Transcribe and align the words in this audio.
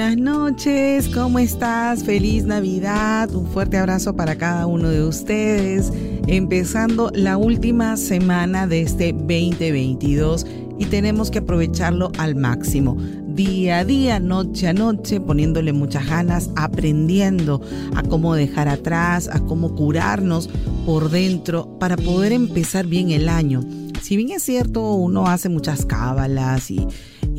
Buenas 0.00 0.16
noches, 0.16 1.08
¿cómo 1.10 1.38
estás? 1.38 2.04
Feliz 2.04 2.44
Navidad, 2.46 3.34
un 3.34 3.46
fuerte 3.46 3.76
abrazo 3.76 4.16
para 4.16 4.36
cada 4.36 4.66
uno 4.66 4.88
de 4.88 5.04
ustedes, 5.04 5.92
empezando 6.26 7.10
la 7.14 7.36
última 7.36 7.98
semana 7.98 8.66
de 8.66 8.80
este 8.80 9.12
2022 9.12 10.46
y 10.78 10.86
tenemos 10.86 11.30
que 11.30 11.40
aprovecharlo 11.40 12.12
al 12.16 12.34
máximo, 12.34 12.96
día 13.26 13.80
a 13.80 13.84
día, 13.84 14.20
noche 14.20 14.68
a 14.68 14.72
noche, 14.72 15.20
poniéndole 15.20 15.74
muchas 15.74 16.06
ganas, 16.06 16.48
aprendiendo 16.56 17.60
a 17.94 18.02
cómo 18.02 18.34
dejar 18.34 18.68
atrás, 18.68 19.28
a 19.30 19.40
cómo 19.40 19.74
curarnos 19.74 20.48
por 20.86 21.10
dentro 21.10 21.78
para 21.78 21.98
poder 21.98 22.32
empezar 22.32 22.86
bien 22.86 23.10
el 23.10 23.28
año. 23.28 23.60
Si 24.00 24.16
bien 24.16 24.30
es 24.30 24.44
cierto, 24.44 24.94
uno 24.94 25.26
hace 25.26 25.50
muchas 25.50 25.84
cábalas 25.84 26.70
y 26.70 26.86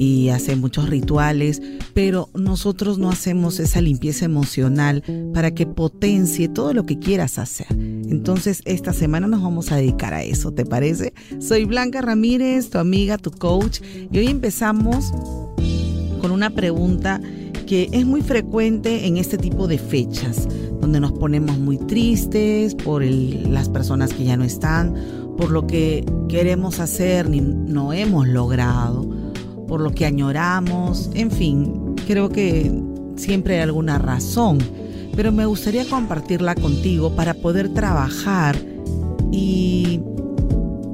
y 0.01 0.29
hace 0.29 0.55
muchos 0.55 0.89
rituales, 0.89 1.61
pero 1.93 2.29
nosotros 2.33 2.97
no 2.97 3.11
hacemos 3.11 3.59
esa 3.59 3.81
limpieza 3.81 4.25
emocional 4.25 5.03
para 5.31 5.51
que 5.51 5.67
potencie 5.67 6.49
todo 6.49 6.73
lo 6.73 6.87
que 6.87 6.97
quieras 6.97 7.37
hacer. 7.37 7.67
Entonces, 7.69 8.63
esta 8.65 8.93
semana 8.93 9.27
nos 9.27 9.43
vamos 9.43 9.71
a 9.71 9.75
dedicar 9.75 10.15
a 10.15 10.23
eso, 10.23 10.51
¿te 10.51 10.65
parece? 10.65 11.13
Soy 11.37 11.65
Blanca 11.65 12.01
Ramírez, 12.01 12.71
tu 12.71 12.79
amiga, 12.79 13.19
tu 13.19 13.29
coach, 13.29 13.81
y 14.11 14.17
hoy 14.17 14.25
empezamos 14.25 15.11
con 16.19 16.31
una 16.31 16.49
pregunta 16.49 17.21
que 17.67 17.87
es 17.91 18.03
muy 18.03 18.23
frecuente 18.23 19.05
en 19.05 19.17
este 19.17 19.37
tipo 19.37 19.67
de 19.67 19.77
fechas, 19.77 20.47
donde 20.81 20.99
nos 20.99 21.11
ponemos 21.11 21.59
muy 21.59 21.77
tristes 21.77 22.73
por 22.73 23.03
las 23.03 23.69
personas 23.69 24.15
que 24.15 24.23
ya 24.23 24.35
no 24.35 24.45
están, 24.45 24.95
por 25.37 25.51
lo 25.51 25.67
que 25.67 26.03
queremos 26.27 26.79
hacer 26.79 27.29
ni 27.29 27.39
no 27.39 27.93
hemos 27.93 28.27
logrado 28.27 29.20
por 29.71 29.79
lo 29.79 29.91
que 29.93 30.05
añoramos, 30.05 31.09
en 31.13 31.31
fin, 31.31 31.95
creo 32.05 32.27
que 32.27 32.69
siempre 33.15 33.55
hay 33.55 33.61
alguna 33.61 33.97
razón, 33.99 34.57
pero 35.15 35.31
me 35.31 35.45
gustaría 35.45 35.85
compartirla 35.85 36.55
contigo 36.55 37.15
para 37.15 37.33
poder 37.35 37.73
trabajar 37.73 38.57
y 39.31 40.01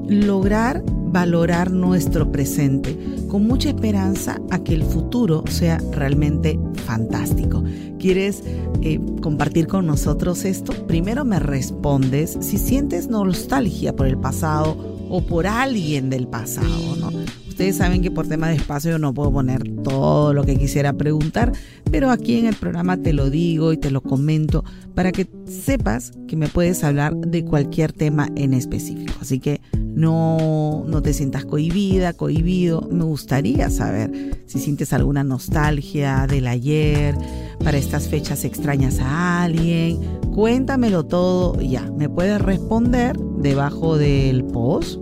lograr 0.07 0.83
valorar 1.07 1.71
nuestro 1.71 2.31
presente 2.31 2.95
con 3.27 3.47
mucha 3.47 3.69
esperanza 3.69 4.39
a 4.51 4.59
que 4.59 4.75
el 4.75 4.83
futuro 4.83 5.43
sea 5.49 5.81
realmente 5.91 6.59
fantástico. 6.85 7.63
¿Quieres 7.97 8.43
eh, 8.83 8.99
compartir 9.23 9.66
con 9.66 9.87
nosotros 9.87 10.45
esto? 10.45 10.85
Primero 10.85 11.25
me 11.25 11.39
respondes 11.39 12.37
si 12.41 12.59
sientes 12.59 13.07
nostalgia 13.07 13.95
por 13.95 14.05
el 14.05 14.19
pasado 14.19 14.77
o 15.09 15.23
por 15.23 15.47
alguien 15.47 16.11
del 16.11 16.27
pasado, 16.27 16.95
¿no? 16.99 17.09
Ustedes 17.57 17.78
saben 17.78 18.03
que 18.03 18.12
por 18.12 18.28
tema 18.28 18.50
de 18.50 18.56
espacio 18.56 19.00
no 19.00 19.16
puedo 19.16 19.31
poner 19.31 19.63
todo 19.84 20.31
lo 20.31 20.44
que 20.44 20.57
quisiera 20.57 20.94
preguntar, 20.94 21.53
pero 21.90 22.12
aquí 22.12 22.38
en 22.38 22.45
el 22.45 22.53
programa 22.53 22.97
te 22.97 23.13
lo 23.13 23.31
digo 23.31 23.73
y 23.73 23.78
te 23.78 23.90
lo 23.90 24.01
comento 24.01 24.63
para 24.94 25.12
que 25.12 25.28
sepas 25.47 26.12
que 26.28 26.35
me 26.35 26.50
puedes 26.50 26.84
hablar 26.84 27.17
de 27.17 27.44
cualquier 27.44 27.94
tema 27.94 28.29
en 28.35 28.53
específico. 28.53 29.12
Así 29.19 29.40
que 29.40 29.59
no, 29.73 30.85
no 30.88 31.01
te 31.01 31.13
sientas 31.13 31.46
cohibida, 31.46 32.13
cohibido. 32.13 32.88
Me 32.91 33.06
gustaría 33.06 33.72
saber 33.72 34.44
si 34.46 34.59
sientes 34.59 34.94
alguna 34.94 35.23
nostalgia 35.23 36.28
del 36.28 36.46
ayer, 36.46 37.16
para 37.63 37.79
estas 37.79 38.07
fechas 38.07 38.46
extrañas 38.46 39.00
a 39.00 39.41
alguien. 39.41 39.97
Cuéntamelo 40.35 41.07
todo 41.07 41.59
ya. 41.59 41.81
Me 41.97 42.07
puedes 42.07 42.40
responder 42.40 43.17
debajo 43.17 43.97
del 43.97 44.44
post 44.44 45.00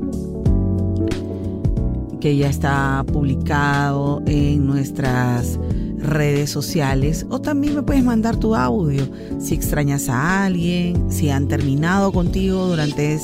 que 2.26 2.36
ya 2.36 2.50
está 2.50 3.06
publicado 3.14 4.20
en 4.26 4.66
nuestras 4.66 5.60
redes 6.00 6.50
sociales 6.50 7.24
o 7.30 7.40
también 7.40 7.76
me 7.76 7.84
puedes 7.84 8.04
mandar 8.04 8.36
tu 8.38 8.56
audio 8.56 9.08
si 9.38 9.54
extrañas 9.54 10.10
a 10.10 10.46
alguien, 10.46 11.12
si 11.12 11.30
han 11.30 11.48
terminado 11.48 12.12
contigo 12.12 12.66
durante 12.66 13.20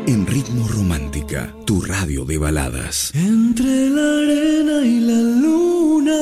En 0.06 0.26
Ritmo 0.26 0.68
Romántica, 0.68 1.52
tu 1.64 1.80
radio 1.80 2.24
de 2.24 2.38
baladas. 2.38 3.10
Entre 3.14 3.90
la 3.90 4.02
arena 4.02 4.84
y 4.84 5.00
la 5.00 5.20
luna. 5.20 6.16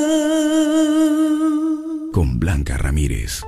Con 2.12 2.40
Blanca 2.40 2.78
Ramírez. 2.78 3.42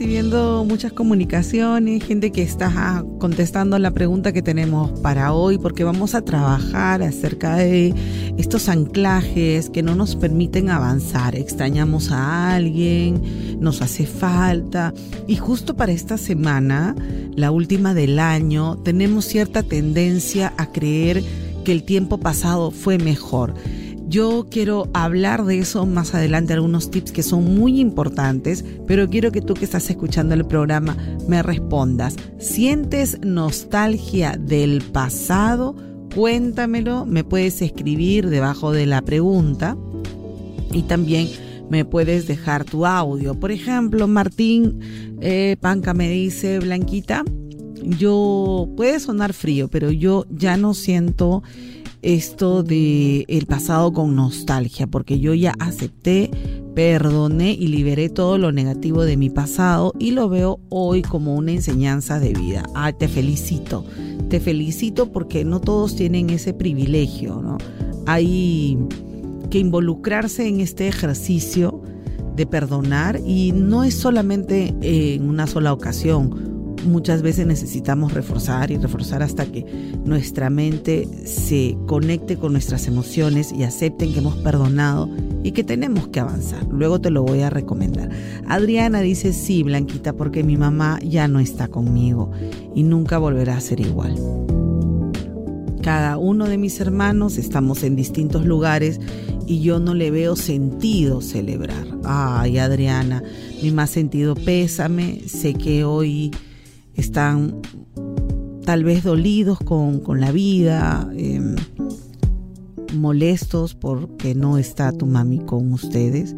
Recibiendo 0.00 0.64
muchas 0.64 0.94
comunicaciones, 0.94 2.02
gente 2.02 2.32
que 2.32 2.40
está 2.40 2.72
ah, 2.74 3.04
contestando 3.18 3.78
la 3.78 3.90
pregunta 3.90 4.32
que 4.32 4.40
tenemos 4.40 4.98
para 5.00 5.34
hoy, 5.34 5.58
porque 5.58 5.84
vamos 5.84 6.14
a 6.14 6.22
trabajar 6.22 7.02
acerca 7.02 7.56
de 7.56 7.94
estos 8.38 8.70
anclajes 8.70 9.68
que 9.68 9.82
no 9.82 9.94
nos 9.94 10.16
permiten 10.16 10.70
avanzar. 10.70 11.36
Extrañamos 11.36 12.12
a 12.12 12.54
alguien, 12.54 13.60
nos 13.60 13.82
hace 13.82 14.06
falta. 14.06 14.94
Y 15.26 15.36
justo 15.36 15.76
para 15.76 15.92
esta 15.92 16.16
semana, 16.16 16.96
la 17.36 17.50
última 17.50 17.92
del 17.92 18.20
año, 18.20 18.78
tenemos 18.78 19.26
cierta 19.26 19.62
tendencia 19.62 20.54
a 20.56 20.72
creer 20.72 21.22
que 21.62 21.72
el 21.72 21.82
tiempo 21.82 22.16
pasado 22.16 22.70
fue 22.70 22.96
mejor. 22.96 23.52
Yo 24.10 24.48
quiero 24.50 24.88
hablar 24.92 25.44
de 25.44 25.60
eso 25.60 25.86
más 25.86 26.16
adelante, 26.16 26.52
algunos 26.52 26.90
tips 26.90 27.12
que 27.12 27.22
son 27.22 27.54
muy 27.54 27.78
importantes, 27.78 28.64
pero 28.88 29.08
quiero 29.08 29.30
que 29.30 29.40
tú 29.40 29.54
que 29.54 29.64
estás 29.64 29.88
escuchando 29.88 30.34
el 30.34 30.44
programa 30.44 30.96
me 31.28 31.44
respondas. 31.44 32.16
¿Sientes 32.40 33.20
nostalgia 33.20 34.36
del 34.36 34.82
pasado? 34.82 35.76
Cuéntamelo, 36.12 37.06
me 37.06 37.22
puedes 37.22 37.62
escribir 37.62 38.28
debajo 38.30 38.72
de 38.72 38.86
la 38.86 39.00
pregunta 39.00 39.76
y 40.72 40.82
también 40.82 41.28
me 41.70 41.84
puedes 41.84 42.26
dejar 42.26 42.64
tu 42.64 42.86
audio. 42.86 43.38
Por 43.38 43.52
ejemplo, 43.52 44.08
Martín 44.08 44.80
eh, 45.20 45.56
Panca 45.60 45.94
me 45.94 46.10
dice, 46.10 46.58
Blanquita, 46.58 47.22
yo 47.80 48.68
puede 48.76 48.98
sonar 48.98 49.34
frío, 49.34 49.68
pero 49.68 49.92
yo 49.92 50.26
ya 50.30 50.56
no 50.56 50.74
siento 50.74 51.44
esto 52.02 52.62
de 52.62 53.24
el 53.28 53.46
pasado 53.46 53.92
con 53.92 54.14
nostalgia, 54.16 54.86
porque 54.86 55.20
yo 55.20 55.34
ya 55.34 55.54
acepté, 55.58 56.30
perdoné 56.74 57.52
y 57.52 57.68
liberé 57.68 58.08
todo 58.08 58.38
lo 58.38 58.52
negativo 58.52 59.04
de 59.04 59.16
mi 59.16 59.30
pasado 59.30 59.92
y 59.98 60.12
lo 60.12 60.28
veo 60.28 60.60
hoy 60.68 61.02
como 61.02 61.34
una 61.36 61.52
enseñanza 61.52 62.18
de 62.18 62.32
vida. 62.32 62.64
Ah, 62.74 62.92
te 62.92 63.08
felicito. 63.08 63.84
Te 64.28 64.40
felicito 64.40 65.12
porque 65.12 65.44
no 65.44 65.60
todos 65.60 65.96
tienen 65.96 66.30
ese 66.30 66.54
privilegio, 66.54 67.42
¿no? 67.42 67.58
Hay 68.06 68.78
que 69.50 69.58
involucrarse 69.58 70.46
en 70.46 70.60
este 70.60 70.88
ejercicio 70.88 71.82
de 72.36 72.46
perdonar 72.46 73.20
y 73.26 73.52
no 73.52 73.84
es 73.84 73.94
solamente 73.94 74.74
en 74.80 75.28
una 75.28 75.46
sola 75.46 75.72
ocasión 75.72 76.49
muchas 76.84 77.22
veces 77.22 77.46
necesitamos 77.46 78.12
reforzar 78.12 78.70
y 78.70 78.76
reforzar 78.76 79.22
hasta 79.22 79.46
que 79.46 79.64
nuestra 80.04 80.50
mente 80.50 81.08
se 81.24 81.76
conecte 81.86 82.36
con 82.36 82.52
nuestras 82.52 82.86
emociones 82.86 83.52
y 83.52 83.64
acepten 83.64 84.12
que 84.12 84.18
hemos 84.18 84.36
perdonado 84.36 85.08
y 85.42 85.52
que 85.52 85.64
tenemos 85.64 86.08
que 86.08 86.20
avanzar. 86.20 86.66
Luego 86.70 87.00
te 87.00 87.10
lo 87.10 87.22
voy 87.22 87.40
a 87.40 87.50
recomendar. 87.50 88.10
Adriana 88.46 89.00
dice, 89.00 89.32
sí, 89.32 89.62
Blanquita, 89.62 90.12
porque 90.12 90.42
mi 90.42 90.56
mamá 90.56 90.98
ya 91.02 91.28
no 91.28 91.40
está 91.40 91.68
conmigo 91.68 92.30
y 92.74 92.82
nunca 92.82 93.18
volverá 93.18 93.56
a 93.56 93.60
ser 93.60 93.80
igual. 93.80 94.14
Cada 95.82 96.18
uno 96.18 96.46
de 96.46 96.58
mis 96.58 96.78
hermanos 96.80 97.38
estamos 97.38 97.82
en 97.84 97.96
distintos 97.96 98.44
lugares 98.44 99.00
y 99.46 99.60
yo 99.60 99.80
no 99.80 99.94
le 99.94 100.10
veo 100.10 100.36
sentido 100.36 101.22
celebrar. 101.22 101.86
Ay, 102.04 102.58
Adriana, 102.58 103.22
mi 103.62 103.70
más 103.70 103.90
sentido 103.90 104.34
pésame. 104.34 105.22
Sé 105.26 105.54
que 105.54 105.84
hoy 105.84 106.30
están 107.00 107.60
tal 108.64 108.84
vez 108.84 109.02
dolidos 109.02 109.58
con, 109.58 110.20
la 110.20 110.30
vida, 110.30 111.10
em, 111.16 111.56
molestos 112.94 113.74
porque 113.74 114.34
no 114.34 114.58
está 114.58 114.92
tu 114.92 115.06
mami 115.06 115.38
con 115.40 115.72
ustedes, 115.72 116.36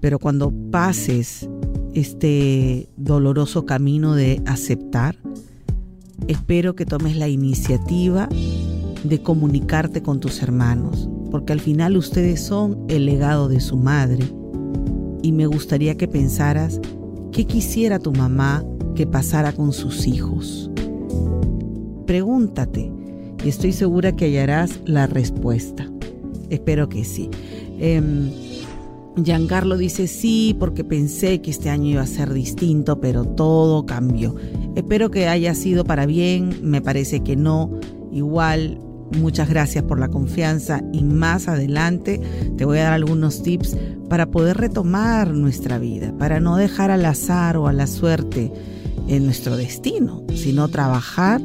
pero 0.00 0.18
cuando 0.18 0.52
pases 0.70 1.48
este 1.94 2.88
doloroso 2.96 3.64
camino 3.64 4.14
de 4.14 4.42
aceptar, 4.46 5.16
espero 6.28 6.76
que 6.76 6.86
tomes 6.86 7.16
la 7.16 7.28
iniciativa 7.28 8.28
de 9.02 9.22
comunicarte 9.22 10.02
con 10.02 10.20
tus 10.20 10.42
hermanos, 10.42 11.08
porque 11.30 11.52
al 11.52 11.60
final 11.60 11.96
ustedes 11.96 12.40
son 12.40 12.84
el 12.88 13.06
legado 13.06 13.48
de 13.48 13.60
su 13.60 13.76
madre. 13.76 14.24
Y 15.22 15.32
me 15.32 15.46
gustaría 15.46 15.96
que 15.96 16.06
pensaras 16.06 16.80
qué 17.32 17.46
quisiera 17.46 17.98
tu 17.98 18.12
mamá 18.12 18.64
que 18.96 19.06
pasara 19.06 19.52
con 19.52 19.72
sus 19.72 20.08
hijos? 20.08 20.68
Pregúntate 22.06 22.90
y 23.44 23.48
estoy 23.48 23.72
segura 23.72 24.16
que 24.16 24.24
hallarás 24.24 24.80
la 24.84 25.06
respuesta. 25.06 25.88
Espero 26.50 26.88
que 26.88 27.04
sí. 27.04 27.30
Eh, 27.78 28.02
Giancarlo 29.22 29.76
dice 29.76 30.08
sí 30.08 30.56
porque 30.58 30.84
pensé 30.84 31.40
que 31.40 31.50
este 31.50 31.70
año 31.70 31.90
iba 31.90 32.02
a 32.02 32.06
ser 32.06 32.32
distinto, 32.32 33.00
pero 33.00 33.24
todo 33.24 33.86
cambió. 33.86 34.34
Espero 34.74 35.10
que 35.10 35.28
haya 35.28 35.54
sido 35.54 35.84
para 35.84 36.06
bien, 36.06 36.58
me 36.62 36.82
parece 36.82 37.20
que 37.20 37.36
no. 37.36 37.70
Igual, 38.12 38.78
muchas 39.18 39.48
gracias 39.48 39.84
por 39.84 39.98
la 39.98 40.08
confianza 40.08 40.82
y 40.92 41.02
más 41.02 41.48
adelante 41.48 42.20
te 42.56 42.64
voy 42.64 42.78
a 42.78 42.84
dar 42.84 42.92
algunos 42.92 43.42
tips 43.42 43.76
para 44.08 44.26
poder 44.30 44.58
retomar 44.58 45.32
nuestra 45.32 45.78
vida, 45.78 46.14
para 46.18 46.40
no 46.40 46.56
dejar 46.56 46.90
al 46.90 47.04
azar 47.04 47.56
o 47.56 47.68
a 47.68 47.72
la 47.72 47.86
suerte 47.86 48.52
en 49.08 49.24
nuestro 49.24 49.56
destino, 49.56 50.24
sino 50.34 50.68
trabajar 50.68 51.40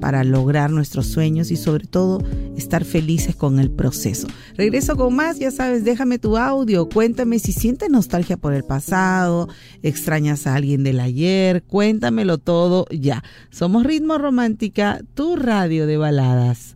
para 0.00 0.24
lograr 0.24 0.70
nuestros 0.70 1.06
sueños 1.06 1.50
y 1.50 1.56
sobre 1.56 1.86
todo 1.86 2.22
estar 2.56 2.84
felices 2.84 3.34
con 3.34 3.58
el 3.58 3.70
proceso. 3.70 4.28
Regreso 4.56 4.96
con 4.96 5.14
más, 5.16 5.38
ya 5.38 5.50
sabes, 5.50 5.84
déjame 5.84 6.18
tu 6.18 6.36
audio, 6.36 6.88
cuéntame 6.88 7.38
si 7.38 7.52
sientes 7.52 7.90
nostalgia 7.90 8.36
por 8.36 8.52
el 8.54 8.64
pasado, 8.64 9.48
extrañas 9.82 10.46
a 10.46 10.54
alguien 10.54 10.84
del 10.84 11.00
ayer, 11.00 11.62
cuéntamelo 11.64 12.38
todo 12.38 12.86
ya. 12.90 13.24
Somos 13.50 13.84
Ritmo 13.84 14.18
Romántica, 14.18 15.00
tu 15.14 15.36
radio 15.36 15.86
de 15.86 15.96
baladas. 15.96 16.75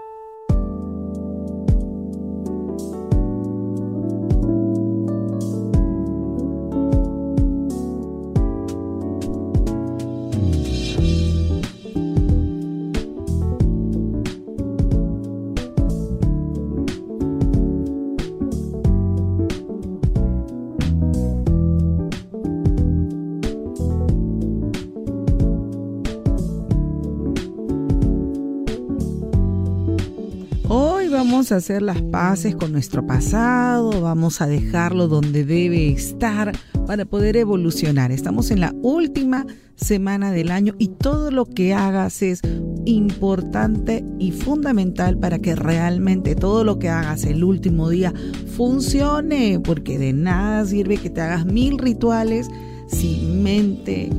Hacer 31.51 31.81
las 31.81 32.01
paces 32.01 32.55
con 32.55 32.71
nuestro 32.71 33.05
pasado, 33.05 34.01
vamos 34.01 34.41
a 34.41 34.47
dejarlo 34.47 35.07
donde 35.07 35.43
debe 35.45 35.89
estar 35.89 36.51
para 36.87 37.05
poder 37.05 37.37
evolucionar. 37.37 38.11
Estamos 38.11 38.51
en 38.51 38.59
la 38.59 38.73
última 38.81 39.45
semana 39.75 40.31
del 40.31 40.51
año 40.51 40.75
y 40.77 40.89
todo 40.89 41.31
lo 41.31 41.45
que 41.45 41.73
hagas 41.73 42.21
es 42.21 42.41
importante 42.85 44.03
y 44.19 44.31
fundamental 44.31 45.17
para 45.17 45.39
que 45.39 45.55
realmente 45.55 46.35
todo 46.35 46.63
lo 46.63 46.79
que 46.79 46.89
hagas 46.89 47.25
el 47.25 47.43
último 47.43 47.89
día 47.89 48.13
funcione, 48.55 49.59
porque 49.59 49.97
de 49.97 50.13
nada 50.13 50.65
sirve 50.65 50.97
que 50.97 51.09
te 51.09 51.21
hagas 51.21 51.45
mil 51.45 51.77
rituales 51.77 52.49
si 52.87 53.19
mente, 53.25 54.09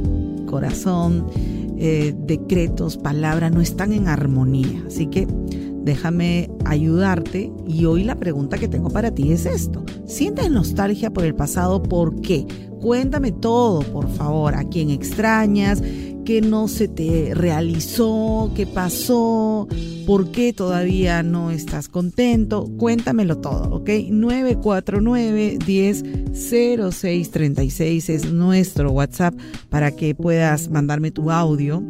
corazón, 0.47 1.27
eh, 1.79 2.15
decretos, 2.27 2.97
palabras 2.97 3.53
no 3.53 3.61
están 3.61 3.93
en 3.93 4.09
armonía. 4.09 4.85
Así 4.87 5.07
que 5.07 5.27
déjame 5.83 6.51
ayudarte 6.65 7.53
y 7.67 7.85
hoy 7.85 8.05
la 8.05 8.17
pregunta 8.17 8.59
que 8.59 8.69
tengo 8.69 8.91
para 8.91 9.13
ti 9.13 9.33
es 9.33 9.47
esto. 9.47 9.85
¿Sientes 10.07 10.51
nostalgia 10.51 11.13
por 11.13 11.25
el 11.25 11.35
pasado? 11.35 11.83
¿Por 11.83 12.21
qué? 12.21 12.47
Cuéntame 12.81 13.33
todo, 13.33 13.81
por 13.81 14.09
favor, 14.09 14.55
a 14.55 14.65
quién 14.65 14.91
extrañas, 14.91 15.83
qué 16.25 16.41
no 16.41 16.69
se 16.69 16.89
te 16.89 17.33
realizó, 17.35 18.51
qué 18.57 18.67
pasó, 18.67 19.69
por 20.07 20.31
qué 20.31 20.53
todavía 20.53 21.23
no 21.23 21.51
estás 21.51 21.89
contento. 21.89 22.67
Cuéntamelo 22.79 23.39
todo, 23.39 23.77
¿ok? 23.77 23.89
949 24.11 25.59
10 25.65 26.05
0636 26.33 28.09
es 28.09 28.33
nuestro 28.33 28.91
WhatsApp 28.91 29.35
para 29.69 29.93
que 29.93 30.15
puedas 30.15 30.69
mandarme 30.69 31.11
tu 31.11 31.31
audio 31.31 31.83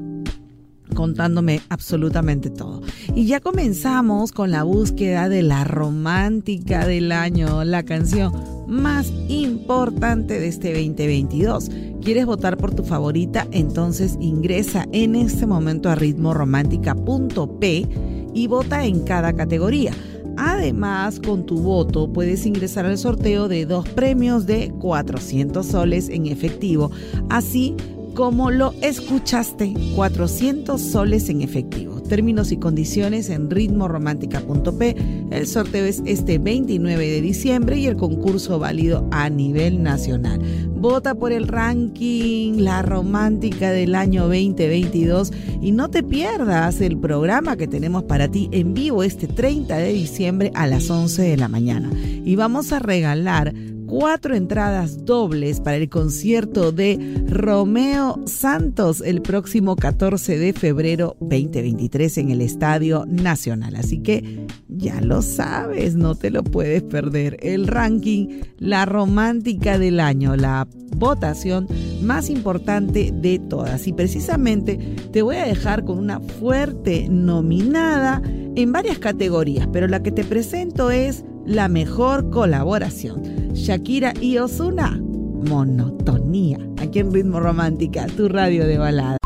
contándome 0.95 1.61
absolutamente 1.69 2.51
todo. 2.51 2.83
Y 3.15 3.27
ya 3.27 3.41
comenzamos 3.41 4.33
con 4.33 4.51
la 4.51 4.63
búsqueda 4.63 5.29
de 5.29 5.43
la 5.43 5.65
romántica 5.65 6.87
del 6.87 7.13
año, 7.13 7.65
la 7.65 7.83
canción 7.83 8.33
más 8.67 9.13
importante 9.29 10.41
de 10.41 10.49
este 10.49 10.73
2022. 10.73 11.71
¿Quieres 12.03 12.27
votar 12.27 12.57
por 12.57 12.75
tu 12.75 12.85
favorita? 12.85 13.47
Entonces 13.51 14.17
ingresa 14.21 14.87
en 14.93 15.15
este 15.15 15.47
momento 15.47 15.89
a 15.89 15.95
ritmoromántica.p 15.95 17.89
y 18.35 18.47
vota 18.47 18.85
en 18.85 19.01
cada 19.01 19.33
categoría. 19.35 19.93
Además, 20.37 21.21
con 21.21 21.45
tu 21.45 21.59
voto 21.59 22.13
puedes 22.13 22.47
ingresar 22.47 22.87
al 22.87 22.99
sorteo 22.99 23.49
de 23.49 23.67
dos 23.67 23.89
premios 23.89 24.47
de 24.47 24.73
400 24.81 25.65
soles 25.65 26.09
en 26.09 26.27
efectivo, 26.27 26.91
así 27.29 27.77
como 28.15 28.51
lo 28.51 28.75
escuchaste, 28.83 29.75
400 29.95 30.81
soles 30.81 31.29
en 31.29 31.43
efectivo. 31.43 32.01
Términos 32.03 32.53
y 32.53 32.59
condiciones 32.59 33.31
en 33.31 33.51
ritmoromántica.p. 33.51 34.97
El 35.31 35.47
sorteo 35.47 35.87
es 35.87 36.03
este 36.05 36.39
29 36.39 37.07
de 37.09 37.21
diciembre 37.23 37.79
y 37.79 37.87
el 37.87 37.97
concurso 37.97 38.59
válido 38.59 39.09
a 39.13 39.31
nivel 39.31 39.83
nacional. 39.83 40.41
Vota 40.75 41.15
por 41.15 41.33
el 41.33 41.49
ranking 41.49 42.59
La 42.59 42.83
Romántica 42.83 43.71
del 43.71 43.95
año 43.95 44.23
2022 44.25 45.33
y 45.63 45.73
no 45.73 45.89
te 45.89 46.03
pierdas 46.03 46.81
el 46.81 46.99
programa 46.99 47.57
que 47.57 47.69
tenemos 47.69 48.03
para 48.05 48.29
ti 48.29 48.49
en 48.53 48.75
vivo 48.75 49.05
este 49.05 49.27
30 49.27 49.77
de 49.77 49.93
diciembre 49.93 50.51
a 50.55 50.67
las 50.67 50.91
11 50.91 51.23
de 51.23 51.37
la 51.37 51.49
mañana. 51.49 51.91
Y 52.25 52.37
vamos 52.37 52.73
a 52.73 52.79
regalar 52.79 53.55
cuatro 53.93 54.35
entradas 54.35 55.05
dobles 55.05 55.61
para 55.61 55.77
el 55.77 55.91
concierto 55.91 56.73
de 56.73 57.27
Romeo 57.29 58.23
Santos 58.25 59.03
el 59.03 59.21
próximo 59.21 59.77
14 59.77 60.39
de 60.39 60.55
febrero 60.55 61.15
2023 61.21 62.17
en 62.17 62.31
el 62.31 62.41
Estadio 62.41 63.05
Nacional. 63.07 63.77
Así 63.77 63.99
que 63.99 64.47
ya 64.67 65.03
lo 65.03 65.21
sabes, 65.21 65.95
no 65.95 66.15
te 66.15 66.31
lo 66.31 66.43
puedes 66.43 66.83
perder. 66.83 67.37
El 67.43 67.67
ranking, 67.67 68.41
la 68.57 68.87
romántica 68.87 69.79
del 69.79 70.01
año, 70.01 70.37
la 70.37 70.67
votación 70.97 71.69
más 72.01 72.31
importante 72.31 73.13
de 73.13 73.41
todas. 73.41 73.87
Y 73.87 73.93
precisamente 73.93 74.79
te 75.13 75.21
voy 75.21 75.37
a 75.37 75.45
dejar 75.45 75.85
con 75.85 75.99
una 75.99 76.19
fuerte 76.19 77.09
nominada 77.11 78.23
en 78.25 78.73
varias 78.73 78.99
categorías, 78.99 79.69
pero 79.71 79.87
la 79.87 80.03
que 80.03 80.13
te 80.13 80.25
presento 80.25 80.91
es 80.91 81.27
la 81.45 81.69
mejor 81.69 82.31
colaboración. 82.31 83.42
Shakira 83.55 84.15
y 84.21 84.39
Osuna. 84.39 84.99
Monotonía. 85.01 86.59
Aquí 86.81 87.01
en 87.01 87.13
Ritmo 87.13 87.41
Romántica, 87.41 88.07
tu 88.07 88.29
radio 88.29 88.67
de 88.67 88.79
balada. 88.79 89.19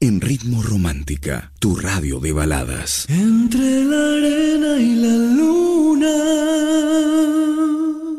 En 0.00 0.20
Ritmo 0.20 0.62
Romántica, 0.62 1.52
tu 1.58 1.76
radio 1.76 2.20
de 2.20 2.32
baladas. 2.32 3.06
Entre 3.08 3.84
la 3.84 4.16
arena 4.16 4.78
y 4.78 4.94
la 4.96 5.16
luna. 5.36 6.16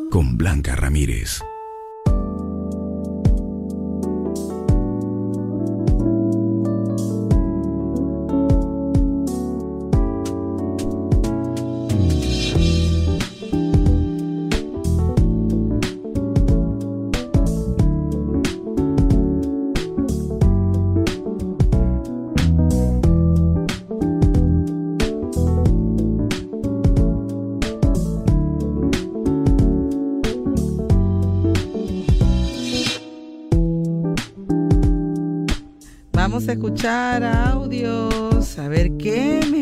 Con 0.10 0.38
Blanca 0.38 0.76
Ramírez. 0.76 1.42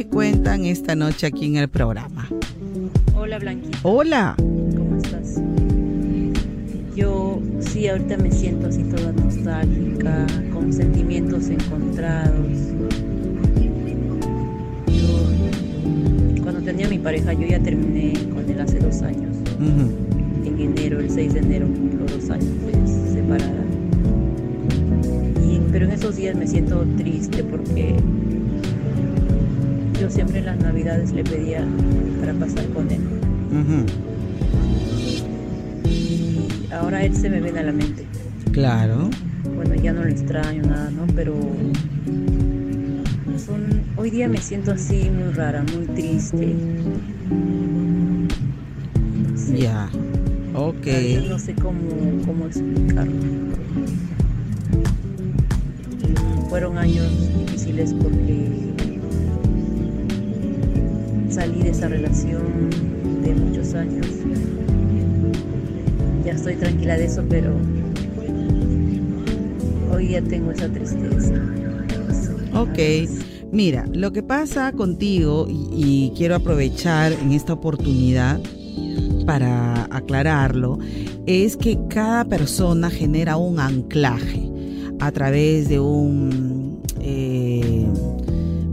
Cuentan 0.05 0.65
esta 0.65 0.95
noche 0.95 1.27
aquí 1.27 1.45
en 1.45 1.57
el 1.57 1.67
programa. 1.67 2.27
Hola 3.15 3.39
Blanquita. 3.39 3.79
Hola. 3.83 4.35
¿Cómo 4.37 4.97
estás? 4.97 5.41
Yo 6.95 7.41
sí, 7.59 7.87
ahorita 7.87 8.17
me 8.17 8.31
siento 8.31 8.67
así 8.67 8.83
toda 8.83 9.11
nostálgica, 9.11 10.25
con 10.53 10.71
sentimientos 10.73 11.49
encontrados. 11.49 12.47
Yo, 14.87 16.43
cuando 16.43 16.61
tenía 16.61 16.87
mi 16.87 16.99
pareja, 16.99 17.33
yo 17.33 17.47
ya 17.47 17.59
terminé 17.59 18.13
con 18.29 18.49
él 18.49 18.59
hace 18.59 18.79
dos 18.79 19.01
años. 19.01 19.35
En 19.59 20.59
enero, 20.59 20.99
el 20.99 21.09
6 21.09 21.33
de 21.33 21.39
enero, 21.39 21.67
los 21.99 22.11
dos 22.11 22.29
años 22.29 22.49
pues, 22.63 22.89
separada 23.13 23.59
pero 25.71 25.85
en 25.85 25.91
esos 25.91 26.15
días 26.15 26.35
me 26.35 26.47
siento 26.47 26.85
triste 26.97 27.43
porque 27.43 27.95
yo 29.99 30.09
siempre 30.09 30.39
en 30.39 30.45
las 30.45 30.59
navidades 30.59 31.11
le 31.11 31.23
pedía 31.23 31.65
para 32.19 32.33
pasar 32.33 32.65
con 32.69 32.89
él. 32.89 33.01
Y 35.85 36.71
ahora 36.71 37.03
él 37.03 37.15
se 37.15 37.29
me 37.29 37.41
viene 37.41 37.59
a 37.59 37.63
la 37.63 37.71
mente. 37.71 38.05
Claro. 38.51 39.09
Bueno, 39.55 39.75
ya 39.75 39.93
no 39.93 40.03
lo 40.03 40.09
extraño, 40.09 40.63
nada, 40.63 40.89
¿no? 40.91 41.05
Pero 41.15 41.35
hoy 43.97 44.09
día 44.09 44.27
me 44.27 44.37
siento 44.37 44.71
así 44.71 45.09
muy 45.09 45.33
rara, 45.33 45.63
muy 45.75 45.85
triste. 45.87 46.55
Ya, 49.53 49.89
ok. 50.53 50.87
No 51.27 51.39
sé 51.39 51.55
cómo, 51.55 51.79
cómo 52.25 52.45
explicarlo 52.45 53.49
fueron 56.49 56.79
años 56.79 57.07
difíciles 57.37 57.93
porque 57.93 58.68
salí 61.39 61.63
de 61.63 61.69
esa 61.69 61.87
relación 61.87 62.69
de 63.23 63.33
muchos 63.33 63.73
años. 63.73 64.05
Ya 66.25 66.33
estoy 66.33 66.55
tranquila 66.55 66.97
de 66.97 67.05
eso, 67.05 67.23
pero 67.29 67.53
hoy 69.93 70.07
día 70.07 70.21
tengo 70.21 70.51
esa 70.51 70.67
tristeza. 70.67 71.35
Ok. 72.53 72.79
Mira, 73.53 73.85
lo 73.93 74.11
que 74.11 74.21
pasa 74.21 74.73
contigo, 74.73 75.47
y, 75.49 76.11
quiero 76.17 76.35
aprovechar 76.35 77.13
en 77.13 77.31
esta 77.31 77.53
oportunidad 77.53 78.41
para 79.25 79.85
aclararlo, 79.91 80.77
es 81.25 81.55
que 81.55 81.79
cada 81.87 82.25
persona 82.25 82.89
genera 82.89 83.37
un 83.37 83.61
anclaje 83.61 84.51
a 84.99 85.09
través 85.13 85.69
de 85.69 85.79
un 85.79 86.58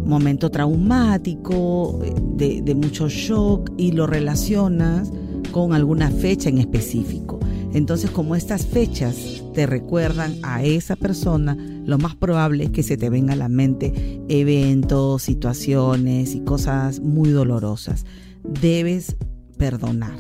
momento 0.06 0.50
traumático, 0.50 2.00
de, 2.36 2.62
de 2.62 2.75
mucho 2.75 3.08
shock 3.08 3.70
y 3.76 3.92
lo 3.92 4.06
relacionas 4.06 5.10
con 5.52 5.72
alguna 5.72 6.10
fecha 6.10 6.48
en 6.48 6.58
específico. 6.58 7.40
Entonces, 7.72 8.10
como 8.10 8.36
estas 8.36 8.66
fechas 8.66 9.42
te 9.52 9.66
recuerdan 9.66 10.36
a 10.42 10.64
esa 10.64 10.96
persona, 10.96 11.56
lo 11.84 11.98
más 11.98 12.14
probable 12.14 12.64
es 12.64 12.70
que 12.70 12.82
se 12.82 12.96
te 12.96 13.10
venga 13.10 13.34
a 13.34 13.36
la 13.36 13.48
mente 13.48 14.22
eventos, 14.28 15.22
situaciones 15.22 16.34
y 16.34 16.40
cosas 16.40 17.00
muy 17.00 17.30
dolorosas. 17.30 18.06
Debes 18.42 19.16
perdonar, 19.58 20.18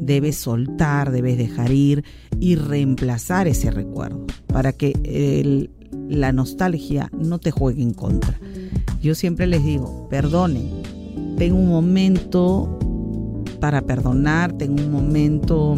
debes 0.00 0.36
soltar, 0.36 1.10
debes 1.10 1.36
dejar 1.36 1.72
ir 1.72 2.04
y 2.38 2.56
reemplazar 2.56 3.48
ese 3.48 3.70
recuerdo 3.70 4.26
para 4.46 4.72
que 4.72 5.68
la 6.08 6.32
nostalgia 6.32 7.10
no 7.12 7.38
te 7.38 7.50
juegue 7.50 7.82
en 7.82 7.92
contra. 7.92 8.38
Yo 9.02 9.14
siempre 9.14 9.46
les 9.46 9.64
digo, 9.64 10.08
perdonen, 10.08 10.70
ten 11.36 11.52
un 11.52 11.68
momento 11.68 12.78
para 13.60 13.82
perdonar, 13.82 14.52
ten 14.52 14.72
un 14.72 14.90
momento 14.90 15.76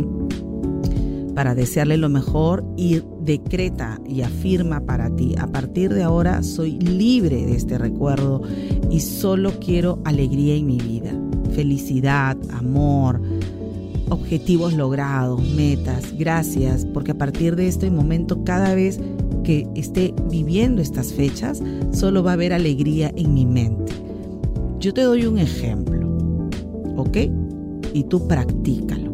para 1.34 1.54
desearle 1.54 1.96
lo 1.98 2.08
mejor 2.08 2.64
y 2.76 3.02
decreta 3.20 4.00
y 4.06 4.22
afirma 4.22 4.80
para 4.80 5.14
ti, 5.14 5.34
a 5.38 5.46
partir 5.48 5.92
de 5.92 6.02
ahora 6.02 6.42
soy 6.42 6.78
libre 6.78 7.44
de 7.44 7.56
este 7.56 7.76
recuerdo 7.76 8.42
y 8.90 9.00
solo 9.00 9.52
quiero 9.60 10.00
alegría 10.04 10.54
en 10.54 10.66
mi 10.66 10.78
vida, 10.78 11.12
felicidad, 11.52 12.38
amor, 12.52 13.20
objetivos 14.08 14.74
logrados, 14.74 15.42
metas. 15.54 16.16
Gracias, 16.16 16.86
porque 16.86 17.12
a 17.12 17.18
partir 17.18 17.56
de 17.56 17.68
este 17.68 17.90
momento, 17.90 18.44
cada 18.44 18.74
vez 18.74 19.00
que 19.46 19.64
esté 19.76 20.12
viviendo 20.28 20.82
estas 20.82 21.12
fechas, 21.12 21.62
solo 21.92 22.24
va 22.24 22.32
a 22.32 22.34
haber 22.34 22.52
alegría 22.52 23.12
en 23.14 23.32
mi 23.32 23.46
mente. 23.46 23.92
Yo 24.80 24.92
te 24.92 25.02
doy 25.02 25.24
un 25.24 25.38
ejemplo, 25.38 26.08
¿ok? 26.96 27.16
Y 27.94 28.02
tú 28.08 28.26
practícalo, 28.26 29.12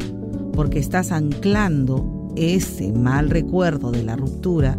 porque 0.55 0.79
estás 0.79 1.13
anclando 1.13 2.33
ese 2.35 2.93
mal 2.93 3.29
recuerdo 3.29 3.91
de 3.93 4.05
la 4.05 4.17
ruptura 4.17 4.79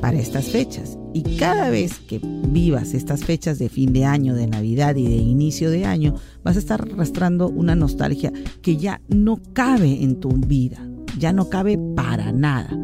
para 0.00 0.18
estas 0.18 0.46
fechas. 0.46 0.98
Y 1.14 1.22
cada 1.36 1.70
vez 1.70 2.00
que 2.00 2.20
vivas 2.48 2.92
estas 2.92 3.24
fechas 3.24 3.60
de 3.60 3.68
fin 3.68 3.92
de 3.92 4.04
año, 4.04 4.34
de 4.34 4.48
Navidad 4.48 4.96
y 4.96 5.04
de 5.04 5.14
inicio 5.14 5.70
de 5.70 5.84
año, 5.84 6.16
vas 6.42 6.56
a 6.56 6.58
estar 6.58 6.82
arrastrando 6.82 7.48
una 7.48 7.76
nostalgia 7.76 8.32
que 8.62 8.76
ya 8.76 9.00
no 9.06 9.40
cabe 9.52 10.02
en 10.02 10.18
tu 10.18 10.30
vida, 10.30 10.84
ya 11.20 11.32
no 11.32 11.48
cabe 11.48 11.78
para 11.94 12.32
nada. 12.32 12.76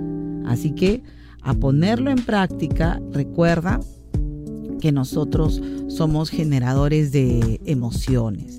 Así 0.47 0.71
que 0.71 1.02
a 1.45 1.55
ponerlo 1.55 2.11
en 2.11 2.25
práctica, 2.25 3.01
recuerda 3.13 3.81
que 4.81 4.93
nosotros 4.93 5.63
somos 5.89 6.31
generadores 6.31 7.13
de 7.13 7.61
emociones. 7.65 8.59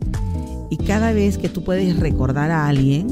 Y 0.69 0.77
cada 0.77 1.11
vez 1.11 1.37
que 1.37 1.49
tú 1.49 1.63
puedes 1.63 1.99
recordar 1.99 2.51
a 2.51 2.67
alguien, 2.67 3.07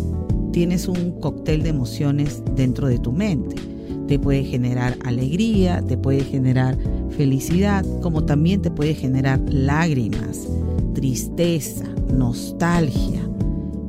tienes 0.52 0.88
un 0.88 1.20
cóctel 1.20 1.64
de 1.64 1.70
emociones 1.70 2.42
dentro 2.56 2.88
de 2.88 3.00
tu 3.00 3.12
mente 3.12 3.74
te 4.08 4.20
puede 4.20 4.44
generar 4.44 4.98
alegría, 5.06 5.82
te 5.82 5.98
puede 5.98 6.24
generar 6.24 6.78
felicidad, 7.18 7.86
como 8.02 8.24
también 8.24 8.62
te 8.62 8.70
puede 8.70 8.94
generar 8.94 9.40
lágrimas, 9.50 10.48
tristeza, 10.94 11.86
nostalgia. 12.14 13.22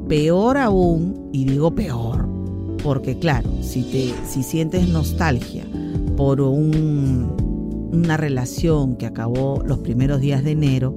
Peor 0.08 0.56
aún, 0.56 1.30
y 1.32 1.44
digo 1.44 1.74
peor, 1.74 2.28
porque 2.82 3.18
claro, 3.18 3.50
si, 3.62 3.82
te, 3.82 4.14
si 4.26 4.42
sientes 4.42 4.88
nostalgia 4.88 5.64
por 6.16 6.40
un, 6.40 7.90
una 7.92 8.16
relación 8.16 8.96
que 8.96 9.06
acabó 9.06 9.62
los 9.64 9.78
primeros 9.78 10.20
días 10.20 10.44
de 10.44 10.52
enero, 10.52 10.96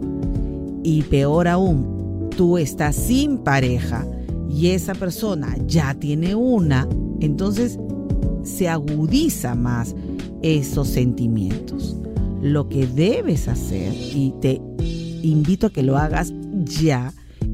y 0.84 1.02
peor 1.04 1.48
aún, 1.48 2.30
tú 2.36 2.58
estás 2.58 2.96
sin 2.96 3.40
pareja 3.40 4.06
y 4.50 4.68
esa 4.68 4.94
persona 4.94 5.56
ya 5.68 5.94
tiene 5.94 6.36
una, 6.36 6.88
entonces 7.20 7.78
se 8.44 8.70
agudiza 8.70 9.56
más 9.56 9.96
esos 10.42 10.88
sentimientos. 10.88 11.98
Lo 12.42 12.70
que 12.70 12.88
debes 12.88 13.48
hacer, 13.48 13.94
y 13.94 14.34
te 14.40 14.62
invito 15.24 15.68
a 15.68 15.70
que 15.72 15.84
lo 15.84 15.98
hagas 15.98 16.34
ya, 16.64 17.14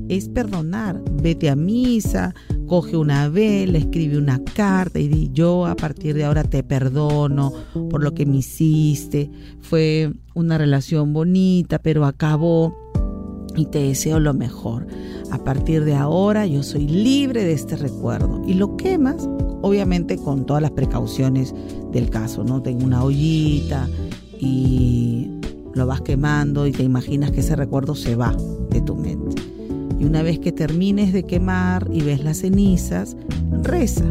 es 0.10 0.30
perdonar. 0.30 1.02
Vete 1.22 1.50
a 1.50 1.56
misa, 1.56 2.36
coge 2.74 2.98
una 2.98 3.30
vela, 3.30 3.78
escribe 3.78 4.18
una 4.18 4.44
carta 4.44 5.00
y 5.00 5.08
di, 5.08 5.30
yo 5.32 5.68
a 5.68 5.76
partir 5.76 6.16
de 6.16 6.24
ahora 6.24 6.44
te 6.44 6.64
perdono 6.64 7.54
por 7.92 8.04
lo 8.04 8.16
que 8.16 8.26
me 8.26 8.38
hiciste. 8.38 9.30
Fue 9.62 10.12
una 10.34 10.58
relación 10.58 11.14
bonita, 11.14 11.78
pero 11.78 12.04
acabó 12.04 12.76
y 13.56 13.68
te 13.68 13.78
deseo 13.78 14.20
lo 14.20 14.34
mejor. 14.34 14.88
A 15.30 15.44
partir 15.44 15.86
de 15.86 15.94
ahora 15.94 16.48
yo 16.48 16.64
soy 16.64 16.88
libre 16.88 17.44
de 17.44 17.54
este 17.54 17.76
recuerdo. 17.76 18.42
Y 18.48 18.56
lo 18.56 18.76
quemas 18.76 19.30
obviamente 19.62 20.18
con 20.18 20.48
todas 20.48 20.64
las 20.64 20.72
precauciones 20.72 21.54
del 21.92 22.10
caso, 22.10 22.44
¿no? 22.44 22.64
Tengo 22.64 22.86
una 22.86 23.04
ollita 23.04 23.88
y 24.40 25.30
lo 25.76 25.86
vas 25.86 26.02
quemando 26.02 26.66
y 26.66 26.72
te 26.72 26.82
imaginas 26.82 27.30
que 27.30 27.42
ese 27.42 27.56
recuerdo 27.56 27.94
se 27.94 28.16
va 28.16 28.36
de 28.72 28.82
tu 28.82 28.96
mente. 28.96 29.53
Y 30.04 30.06
una 30.06 30.22
vez 30.22 30.38
que 30.38 30.52
termines 30.52 31.14
de 31.14 31.24
quemar 31.24 31.88
y 31.90 32.02
ves 32.02 32.22
las 32.22 32.40
cenizas, 32.40 33.16
reza. 33.62 34.04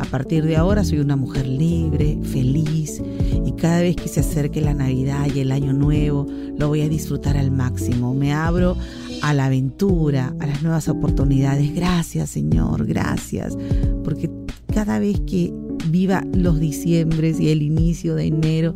A 0.00 0.06
partir 0.06 0.42
de 0.44 0.56
ahora 0.56 0.84
soy 0.84 1.00
una 1.00 1.16
mujer 1.16 1.46
libre, 1.46 2.18
feliz 2.22 3.02
y 3.44 3.52
cada 3.52 3.82
vez 3.82 3.94
que 3.94 4.08
se 4.08 4.20
acerque 4.20 4.62
la 4.62 4.72
Navidad 4.72 5.26
y 5.34 5.40
el 5.40 5.52
Año 5.52 5.74
Nuevo 5.74 6.26
lo 6.58 6.68
voy 6.68 6.80
a 6.80 6.88
disfrutar 6.88 7.36
al 7.36 7.50
máximo. 7.50 8.14
Me 8.14 8.32
abro 8.32 8.78
a 9.20 9.34
la 9.34 9.46
aventura, 9.46 10.34
a 10.40 10.46
las 10.46 10.62
nuevas 10.62 10.88
oportunidades. 10.88 11.74
Gracias 11.74 12.30
Señor, 12.30 12.86
gracias, 12.86 13.54
porque 14.02 14.30
cada 14.72 14.98
vez 14.98 15.20
que 15.26 15.52
viva 15.90 16.24
los 16.32 16.58
diciembres 16.58 17.38
y 17.38 17.50
el 17.50 17.60
inicio 17.60 18.14
de 18.14 18.28
enero, 18.28 18.74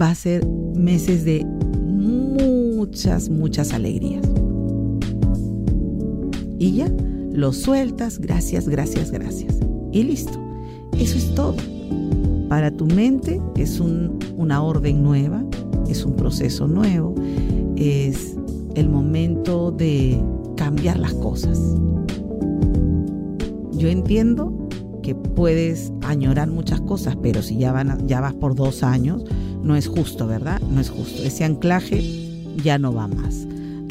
va 0.00 0.10
a 0.10 0.14
ser 0.16 0.44
meses 0.74 1.24
de 1.24 1.44
muchas, 1.44 3.28
muchas 3.28 3.72
alegrías. 3.72 4.26
Y 6.58 6.72
ya, 6.72 6.90
lo 7.32 7.52
sueltas, 7.52 8.18
gracias, 8.18 8.68
gracias, 8.68 9.10
gracias. 9.10 9.58
Y 9.92 10.02
listo. 10.02 10.38
Eso 10.98 11.18
es 11.18 11.34
todo. 11.34 11.56
Para 12.48 12.70
tu 12.70 12.86
mente 12.86 13.40
es 13.56 13.80
una 13.80 14.62
orden 14.62 15.02
nueva, 15.02 15.44
es 15.88 16.04
un 16.04 16.14
proceso 16.16 16.66
nuevo, 16.66 17.14
es 17.76 18.36
el 18.74 18.88
momento 18.88 19.70
de 19.72 20.18
cambiar 20.56 20.98
las 20.98 21.12
cosas. 21.14 21.58
Yo 23.72 23.88
entiendo 23.88 24.68
que 25.02 25.14
puedes 25.14 25.92
añorar 26.02 26.48
muchas 26.48 26.80
cosas, 26.80 27.16
pero 27.22 27.42
si 27.42 27.58
ya, 27.58 27.72
van 27.72 28.06
ya 28.06 28.20
vas 28.20 28.34
por 28.34 28.54
dos 28.54 28.82
años, 28.82 29.24
no 29.62 29.76
es 29.76 29.88
justo, 29.88 30.26
¿verdad? 30.26 30.60
No 30.70 30.80
es 30.80 30.90
justo. 30.90 31.22
Ese 31.22 31.44
anclaje 31.44 32.02
ya 32.62 32.78
no 32.78 32.92
va 32.92 33.08
más. 33.08 33.46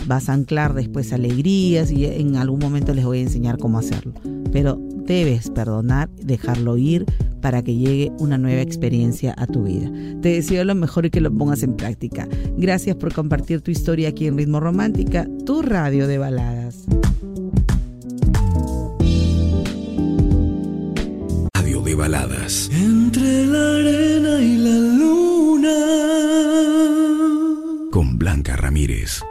Vas 0.08 0.30
a 0.30 0.34
anclar 0.34 0.74
después 0.74 1.14
alegrías 1.14 1.92
y 1.92 2.06
en 2.06 2.36
algún 2.36 2.60
momento 2.60 2.94
les 2.94 3.06
voy 3.06 3.20
a 3.20 3.22
enseñar 3.22 3.58
cómo 3.58 3.80
hacerlo. 3.80 4.14
Pero 4.52 4.80
debes 5.06 5.50
perdonar, 5.50 6.10
dejarlo 6.12 6.78
ir 6.78 7.06
para 7.42 7.62
que 7.62 7.76
llegue 7.76 8.12
una 8.20 8.38
nueva 8.38 8.62
experiencia 8.62 9.36
a 9.38 9.48
tu 9.48 9.64
vida. 9.64 9.92
Te 10.22 10.30
deseo 10.30 10.64
lo 10.64 10.76
mejor 10.76 11.06
y 11.06 11.10
que 11.10 11.22
lo 11.22 11.32
pongas 11.32 11.64
en 11.64 11.76
práctica. 11.76 12.28
Gracias 12.58 12.96
por 12.96 13.14
compartir 13.14 13.62
tu 13.62 13.72
historia 13.72 14.10
aquí 14.10 14.28
en 14.28 14.38
Ritmo 14.38 14.60
Romántica, 14.60 15.28
tu 15.46 15.62
radio 15.62 16.08
de 16.08 16.18
baladas. 16.18 16.86
baladas. 21.96 22.70
Entre 22.72 23.46
la 23.46 23.76
arena 23.78 24.42
y 24.42 24.58
la 24.58 24.78
luna. 25.00 25.76
Con 27.92 28.18
Blanca 28.18 28.56
Ramírez. 28.56 29.22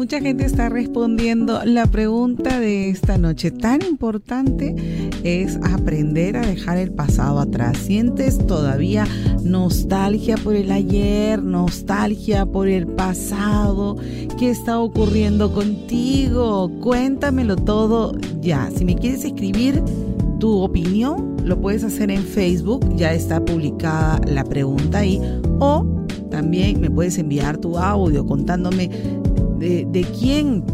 Mucha 0.00 0.18
gente 0.18 0.46
está 0.46 0.70
respondiendo. 0.70 1.62
La 1.66 1.84
pregunta 1.84 2.58
de 2.58 2.88
esta 2.88 3.18
noche 3.18 3.50
tan 3.50 3.82
importante 3.82 4.74
es 5.24 5.58
aprender 5.62 6.38
a 6.38 6.40
dejar 6.40 6.78
el 6.78 6.90
pasado 6.90 7.38
atrás. 7.38 7.76
¿Sientes 7.76 8.38
todavía 8.46 9.06
nostalgia 9.44 10.38
por 10.38 10.56
el 10.56 10.72
ayer, 10.72 11.42
nostalgia 11.42 12.46
por 12.46 12.68
el 12.68 12.86
pasado? 12.86 13.98
¿Qué 14.38 14.48
está 14.48 14.78
ocurriendo 14.78 15.52
contigo? 15.52 16.70
Cuéntamelo 16.80 17.56
todo 17.56 18.16
ya. 18.40 18.70
Si 18.74 18.86
me 18.86 18.94
quieres 18.94 19.26
escribir 19.26 19.82
tu 20.38 20.62
opinión, 20.62 21.36
lo 21.44 21.60
puedes 21.60 21.84
hacer 21.84 22.10
en 22.10 22.22
Facebook, 22.22 22.96
ya 22.96 23.12
está 23.12 23.44
publicada 23.44 24.18
la 24.26 24.44
pregunta 24.44 25.00
ahí. 25.00 25.20
O 25.58 25.84
también 26.30 26.80
me 26.80 26.90
puedes 26.90 27.18
enviar 27.18 27.58
tu 27.58 27.76
audio 27.76 28.24
contándome 28.24 28.88
de, 29.60 30.06
quién 30.18 30.64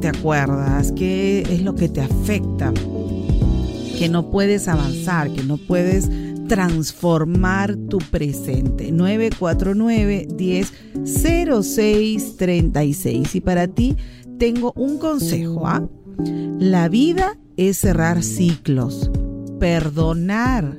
te 0.00 0.08
acuerdas, 0.08 0.92
qué 0.92 1.42
es 1.42 1.62
lo 1.62 1.74
que 1.74 1.88
te 1.88 2.00
afecta, 2.00 2.72
que 3.98 4.08
no 4.08 4.30
puedes 4.30 4.66
avanzar, 4.66 5.30
que 5.30 5.42
no 5.42 5.58
puedes 5.58 6.08
transformar 6.48 7.76
tu 7.76 7.98
presente. 7.98 8.90
949 8.90 10.26
10 10.34 10.72
06 11.62 12.36
36. 12.36 13.34
Y 13.34 13.40
para 13.40 13.68
ti 13.68 13.96
tengo 14.38 14.72
un 14.74 14.98
consejo. 14.98 15.66
¿ah? 15.66 15.86
La 16.58 16.88
vida 16.88 17.38
es 17.56 17.76
cerrar 17.78 18.22
ciclos, 18.22 19.10
perdonar 19.60 20.76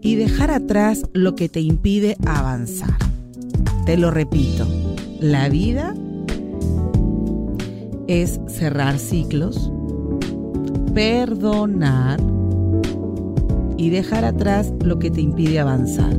y 0.00 0.14
dejar 0.14 0.50
atrás 0.50 1.02
lo 1.12 1.34
que 1.34 1.48
te 1.48 1.60
impide 1.60 2.16
avanzar. 2.24 2.96
Te 3.84 3.96
lo 3.96 4.12
repito, 4.12 4.68
la 5.20 5.48
vida 5.48 5.94
es 8.08 8.40
cerrar 8.48 8.98
ciclos, 8.98 9.70
perdonar 10.94 12.20
y 13.76 13.90
dejar 13.90 14.24
atrás 14.24 14.72
lo 14.84 14.98
que 14.98 15.10
te 15.10 15.20
impide 15.20 15.60
avanzar. 15.60 16.16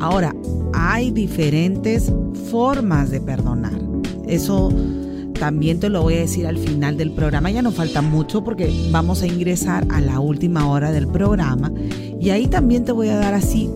Ahora, 0.00 0.34
hay 0.74 1.10
diferentes 1.10 2.12
formas 2.50 3.10
de 3.10 3.20
perdonar. 3.20 3.78
Eso 4.26 4.70
también 5.38 5.80
te 5.80 5.88
lo 5.88 6.02
voy 6.02 6.14
a 6.14 6.20
decir 6.20 6.46
al 6.46 6.58
final 6.58 6.96
del 6.96 7.12
programa. 7.12 7.50
Ya 7.50 7.62
no 7.62 7.70
falta 7.70 8.02
mucho 8.02 8.42
porque 8.42 8.70
vamos 8.90 9.22
a 9.22 9.26
ingresar 9.26 9.86
a 9.90 10.00
la 10.00 10.20
última 10.20 10.68
hora 10.68 10.92
del 10.92 11.06
programa. 11.06 11.72
Y 12.20 12.30
ahí 12.30 12.46
también 12.46 12.84
te 12.84 12.92
voy 12.92 13.08
a 13.08 13.16
dar 13.16 13.34
así 13.34 13.70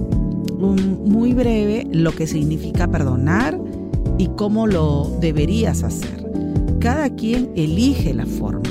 muy 0.59 1.33
breve 1.33 1.87
lo 1.91 2.13
que 2.13 2.27
significa 2.27 2.89
perdonar 2.89 3.59
y 4.19 4.27
cómo 4.29 4.67
lo 4.67 5.17
deberías 5.21 5.83
hacer. 5.83 6.20
Cada 6.81 7.11
quien 7.11 7.51
elige 7.57 8.15
la 8.15 8.25
forma. 8.25 8.63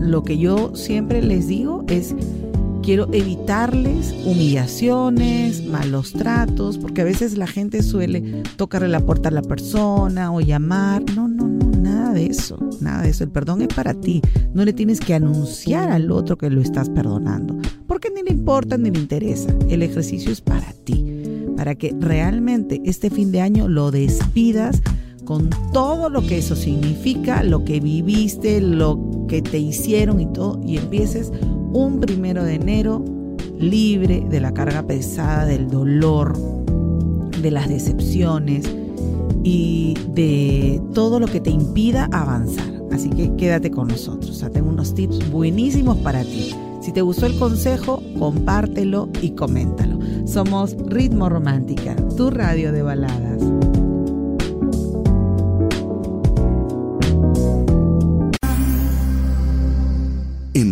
Lo 0.00 0.24
que 0.24 0.38
yo 0.38 0.74
siempre 0.74 1.22
les 1.22 1.46
digo 1.46 1.84
es 1.86 2.16
quiero 2.82 3.08
evitarles 3.12 4.12
humillaciones, 4.26 5.64
malos 5.64 6.12
tratos, 6.12 6.78
porque 6.78 7.02
a 7.02 7.04
veces 7.04 7.38
la 7.38 7.46
gente 7.46 7.84
suele 7.84 8.42
tocarle 8.56 8.88
la 8.88 8.98
puerta 8.98 9.28
a 9.28 9.32
la 9.32 9.42
persona 9.42 10.32
o 10.32 10.40
llamar. 10.40 11.04
No, 11.14 11.28
no, 11.28 11.46
no, 11.46 11.70
nada 11.78 12.12
de 12.12 12.26
eso, 12.26 12.58
nada 12.80 13.02
de 13.02 13.10
eso. 13.10 13.22
El 13.22 13.30
perdón 13.30 13.62
es 13.62 13.68
para 13.68 13.94
ti. 13.94 14.20
No 14.52 14.64
le 14.64 14.72
tienes 14.72 14.98
que 14.98 15.14
anunciar 15.14 15.92
al 15.92 16.10
otro 16.10 16.36
que 16.36 16.50
lo 16.50 16.60
estás 16.60 16.90
perdonando, 16.90 17.56
porque 17.86 18.10
ni 18.10 18.24
le 18.24 18.32
importa 18.32 18.76
ni 18.76 18.90
le 18.90 18.98
interesa. 18.98 19.54
El 19.68 19.82
ejercicio 19.82 20.32
es 20.32 20.40
para 20.40 20.72
ti, 20.72 21.04
para 21.56 21.76
que 21.76 21.94
realmente 22.00 22.80
este 22.84 23.10
fin 23.10 23.30
de 23.30 23.42
año 23.42 23.68
lo 23.68 23.92
despidas 23.92 24.82
con 25.30 25.48
todo 25.72 26.10
lo 26.10 26.22
que 26.22 26.38
eso 26.38 26.56
significa, 26.56 27.44
lo 27.44 27.64
que 27.64 27.78
viviste, 27.78 28.60
lo 28.60 28.98
que 29.28 29.40
te 29.40 29.60
hicieron 29.60 30.20
y 30.20 30.26
todo, 30.26 30.60
y 30.66 30.76
empieces 30.76 31.30
un 31.72 32.00
primero 32.00 32.42
de 32.42 32.54
enero 32.54 33.04
libre 33.56 34.26
de 34.28 34.40
la 34.40 34.52
carga 34.52 34.82
pesada, 34.82 35.46
del 35.46 35.70
dolor, 35.70 36.36
de 37.40 37.48
las 37.52 37.68
decepciones 37.68 38.64
y 39.44 39.94
de 40.08 40.82
todo 40.94 41.20
lo 41.20 41.28
que 41.28 41.38
te 41.38 41.50
impida 41.50 42.08
avanzar. 42.10 42.82
Así 42.90 43.08
que 43.10 43.32
quédate 43.36 43.70
con 43.70 43.86
nosotros. 43.86 44.44
tengo 44.52 44.68
unos 44.68 44.94
tips 44.96 45.30
buenísimos 45.30 45.96
para 45.98 46.24
ti. 46.24 46.56
Si 46.80 46.90
te 46.90 47.02
gustó 47.02 47.26
el 47.26 47.38
consejo, 47.38 48.02
compártelo 48.18 49.08
y 49.22 49.30
coméntalo. 49.36 49.96
Somos 50.26 50.76
Ritmo 50.86 51.28
Romántica, 51.28 51.94
tu 52.16 52.30
radio 52.30 52.72
de 52.72 52.82
baladas. 52.82 53.89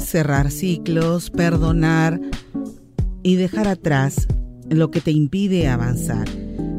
Cerrar 0.00 0.50
ciclos, 0.50 1.30
perdonar 1.30 2.20
y 3.22 3.36
dejar 3.36 3.68
atrás 3.68 4.26
lo 4.68 4.90
que 4.90 5.00
te 5.00 5.12
impide 5.12 5.68
avanzar. 5.68 6.28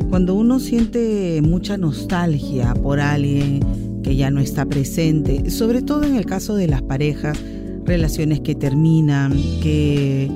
Cuando 0.09 0.35
uno 0.35 0.59
siente 0.59 1.41
mucha 1.41 1.77
nostalgia 1.77 2.73
por 2.73 2.99
alguien 2.99 3.61
que 4.03 4.15
ya 4.15 4.31
no 4.31 4.39
está 4.39 4.65
presente, 4.65 5.49
sobre 5.49 5.81
todo 5.81 6.03
en 6.03 6.15
el 6.15 6.25
caso 6.25 6.55
de 6.55 6.67
las 6.67 6.81
parejas, 6.81 7.37
relaciones 7.85 8.41
que 8.41 8.55
terminan, 8.55 9.33
que 9.61 10.29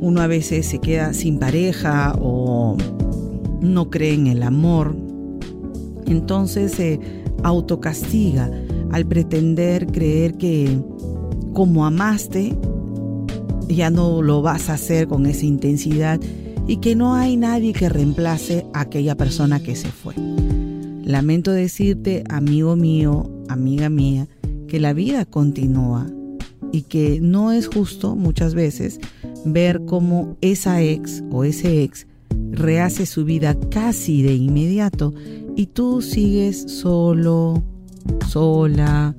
uno 0.00 0.20
a 0.20 0.26
veces 0.26 0.66
se 0.66 0.78
queda 0.78 1.14
sin 1.14 1.38
pareja 1.38 2.14
o 2.20 2.76
no 3.60 3.90
cree 3.90 4.14
en 4.14 4.26
el 4.26 4.42
amor, 4.42 4.96
entonces 6.06 6.72
se 6.72 7.00
autocastiga 7.42 8.50
al 8.92 9.06
pretender 9.06 9.86
creer 9.86 10.34
que 10.34 10.78
como 11.54 11.86
amaste, 11.86 12.54
ya 13.68 13.88
no 13.88 14.20
lo 14.20 14.42
vas 14.42 14.68
a 14.68 14.74
hacer 14.74 15.08
con 15.08 15.24
esa 15.24 15.46
intensidad 15.46 16.20
y 16.66 16.78
que 16.78 16.96
no 16.96 17.14
hay 17.14 17.36
nadie 17.36 17.72
que 17.72 17.88
reemplace 17.88 18.66
a 18.74 18.80
aquella 18.80 19.16
persona 19.16 19.62
que 19.62 19.76
se 19.76 19.88
fue. 19.88 20.14
Lamento 21.04 21.52
decirte, 21.52 22.24
amigo 22.28 22.76
mío, 22.76 23.30
amiga 23.48 23.88
mía, 23.88 24.26
que 24.68 24.80
la 24.80 24.92
vida 24.92 25.24
continúa 25.24 26.06
y 26.72 26.82
que 26.82 27.20
no 27.20 27.52
es 27.52 27.68
justo 27.68 28.16
muchas 28.16 28.54
veces 28.54 28.98
ver 29.44 29.84
cómo 29.84 30.36
esa 30.40 30.82
ex 30.82 31.22
o 31.30 31.44
ese 31.44 31.84
ex 31.84 32.06
rehace 32.50 33.06
su 33.06 33.24
vida 33.24 33.56
casi 33.70 34.22
de 34.22 34.34
inmediato 34.34 35.14
y 35.56 35.66
tú 35.66 36.02
sigues 36.02 36.64
solo, 36.66 37.62
sola, 38.26 39.14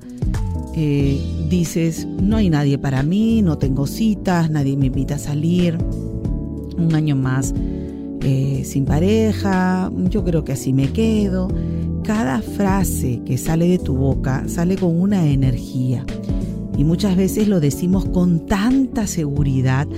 eh, 0.78 1.18
dices, 1.48 2.06
no 2.06 2.36
hay 2.36 2.50
nadie 2.50 2.76
para 2.76 3.02
mí, 3.02 3.40
no 3.40 3.56
tengo 3.56 3.86
citas, 3.86 4.50
nadie 4.50 4.76
me 4.76 4.86
invita 4.86 5.14
a 5.14 5.18
salir, 5.18 5.78
un 6.76 6.94
año 6.94 7.16
más 7.16 7.54
eh, 8.20 8.62
sin 8.64 8.84
pareja, 8.84 9.90
yo 10.10 10.22
creo 10.22 10.44
que 10.44 10.52
así 10.52 10.74
me 10.74 10.92
quedo. 10.92 11.48
Cada 12.04 12.42
frase 12.42 13.22
que 13.24 13.38
sale 13.38 13.68
de 13.68 13.78
tu 13.78 13.96
boca 13.96 14.44
sale 14.48 14.76
con 14.76 15.00
una 15.00 15.26
energía 15.26 16.04
y 16.76 16.84
muchas 16.84 17.16
veces 17.16 17.48
lo 17.48 17.58
decimos 17.58 18.04
con 18.04 18.46
tanta 18.46 19.06
seguridad, 19.06 19.88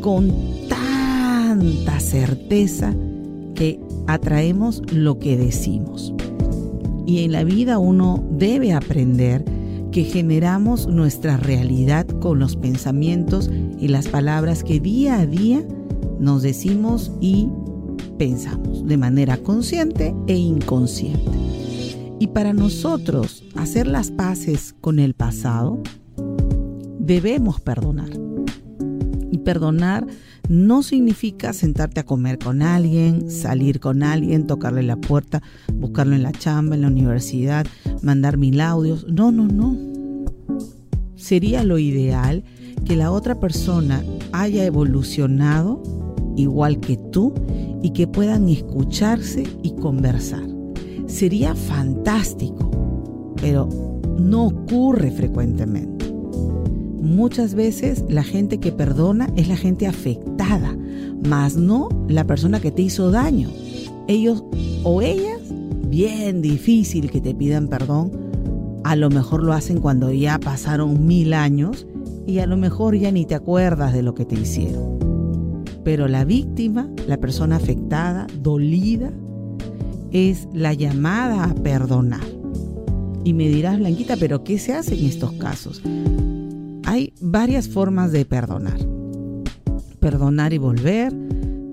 con 0.00 0.32
tanta 0.68 1.98
certeza 1.98 2.94
que 3.54 3.80
atraemos 4.06 4.82
lo 4.92 5.18
que 5.18 5.36
decimos. 5.36 6.14
Y 7.06 7.24
en 7.24 7.32
la 7.32 7.42
vida 7.42 7.78
uno 7.78 8.24
debe 8.30 8.72
aprender 8.72 9.57
que 9.98 10.04
generamos 10.04 10.86
nuestra 10.86 11.36
realidad 11.38 12.06
con 12.06 12.38
los 12.38 12.54
pensamientos 12.54 13.50
y 13.80 13.88
las 13.88 14.06
palabras 14.06 14.62
que 14.62 14.78
día 14.78 15.18
a 15.18 15.26
día 15.26 15.66
nos 16.20 16.42
decimos 16.42 17.10
y 17.20 17.48
pensamos 18.16 18.86
de 18.86 18.96
manera 18.96 19.38
consciente 19.38 20.14
e 20.28 20.36
inconsciente. 20.36 21.32
Y 22.20 22.28
para 22.28 22.52
nosotros 22.52 23.42
hacer 23.56 23.88
las 23.88 24.12
paces 24.12 24.72
con 24.80 25.00
el 25.00 25.14
pasado, 25.14 25.82
debemos 27.00 27.60
perdonar. 27.60 28.10
Y 29.32 29.38
perdonar 29.38 30.06
no 30.48 30.82
significa 30.82 31.52
sentarte 31.52 32.00
a 32.00 32.06
comer 32.06 32.38
con 32.38 32.62
alguien, 32.62 33.30
salir 33.30 33.80
con 33.80 34.02
alguien, 34.02 34.46
tocarle 34.46 34.82
la 34.82 34.96
puerta, 34.96 35.42
buscarlo 35.74 36.14
en 36.14 36.22
la 36.22 36.32
chamba, 36.32 36.74
en 36.74 36.82
la 36.82 36.88
universidad, 36.88 37.66
mandar 38.02 38.38
mil 38.38 38.60
audios. 38.60 39.06
No, 39.08 39.30
no, 39.30 39.46
no. 39.46 39.76
Sería 41.16 41.64
lo 41.64 41.78
ideal 41.78 42.44
que 42.84 42.96
la 42.96 43.10
otra 43.10 43.38
persona 43.38 44.02
haya 44.32 44.64
evolucionado 44.64 45.82
igual 46.36 46.80
que 46.80 46.96
tú 47.12 47.34
y 47.82 47.90
que 47.90 48.06
puedan 48.06 48.48
escucharse 48.48 49.44
y 49.62 49.74
conversar. 49.76 50.46
Sería 51.06 51.54
fantástico, 51.54 53.34
pero 53.40 53.68
no 54.18 54.46
ocurre 54.46 55.10
frecuentemente. 55.10 55.98
Muchas 57.00 57.54
veces 57.54 58.04
la 58.08 58.22
gente 58.22 58.58
que 58.58 58.72
perdona 58.72 59.28
es 59.36 59.48
la 59.48 59.56
gente 59.56 59.86
afectada, 59.86 60.37
más 61.26 61.56
no 61.56 61.88
la 62.08 62.26
persona 62.26 62.60
que 62.60 62.70
te 62.70 62.82
hizo 62.82 63.10
daño. 63.10 63.48
Ellos 64.06 64.44
o 64.84 65.02
ellas, 65.02 65.40
bien 65.88 66.40
difícil 66.40 67.10
que 67.10 67.20
te 67.20 67.34
pidan 67.34 67.68
perdón, 67.68 68.12
a 68.84 68.96
lo 68.96 69.10
mejor 69.10 69.42
lo 69.42 69.52
hacen 69.52 69.80
cuando 69.80 70.12
ya 70.12 70.38
pasaron 70.38 71.06
mil 71.06 71.34
años 71.34 71.86
y 72.26 72.38
a 72.38 72.46
lo 72.46 72.56
mejor 72.56 72.96
ya 72.96 73.10
ni 73.10 73.26
te 73.26 73.34
acuerdas 73.34 73.92
de 73.92 74.02
lo 74.02 74.14
que 74.14 74.24
te 74.24 74.34
hicieron. 74.34 74.98
Pero 75.84 76.08
la 76.08 76.24
víctima, 76.24 76.88
la 77.06 77.18
persona 77.18 77.56
afectada, 77.56 78.26
dolida, 78.40 79.10
es 80.12 80.48
la 80.52 80.72
llamada 80.72 81.44
a 81.44 81.54
perdonar. 81.54 82.26
Y 83.24 83.34
me 83.34 83.48
dirás, 83.48 83.78
Blanquita, 83.78 84.16
pero 84.16 84.44
¿qué 84.44 84.58
se 84.58 84.74
hace 84.74 84.98
en 84.98 85.06
estos 85.06 85.32
casos? 85.32 85.82
Hay 86.84 87.12
varias 87.20 87.68
formas 87.68 88.12
de 88.12 88.24
perdonar. 88.24 88.97
Perdonar 90.08 90.54
y 90.54 90.58
volver, 90.58 91.14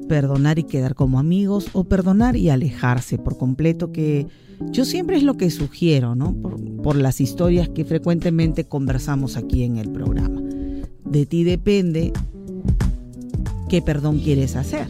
perdonar 0.09 0.59
y 0.59 0.63
quedar 0.63 0.93
como 0.93 1.19
amigos 1.19 1.69
o 1.71 1.85
perdonar 1.85 2.35
y 2.35 2.49
alejarse 2.49 3.17
por 3.17 3.37
completo, 3.37 3.93
que 3.93 4.27
yo 4.71 4.83
siempre 4.83 5.15
es 5.15 5.23
lo 5.23 5.37
que 5.37 5.49
sugiero, 5.49 6.15
¿no? 6.15 6.35
Por, 6.83 6.97
las 6.97 7.21
historias 7.21 7.69
que 7.69 7.85
frecuentemente 7.85 8.65
conversamos 8.65 9.37
aquí 9.37 9.63
en 9.63 9.77
el 9.77 9.89
programa. 9.89 10.41
De 11.05 11.25
ti 11.25 11.45
depende 11.45 12.11
qué 13.69 13.81
perdón 13.81 14.19
quieres 14.19 14.57
hacer. 14.57 14.89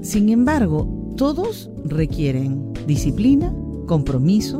Sin 0.00 0.30
embargo, 0.30 1.12
todos 1.18 1.68
requieren 1.84 2.72
disciplina, 2.86 3.54
compromiso 3.86 4.58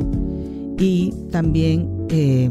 y 0.77 1.15
también 1.31 1.89
eh, 2.09 2.47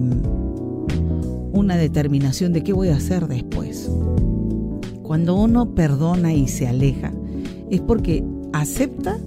una 1.52 1.76
determinación 1.76 2.52
de 2.52 2.64
qué 2.64 2.72
voy 2.72 2.88
a 2.88 2.96
hacer 2.96 3.28
después. 3.28 3.88
Cuando 5.10 5.34
uno 5.34 5.74
perdona 5.74 6.34
y 6.34 6.46
se 6.46 6.68
aleja, 6.68 7.12
es 7.68 7.80
porque 7.80 8.24
acepta 8.52 9.18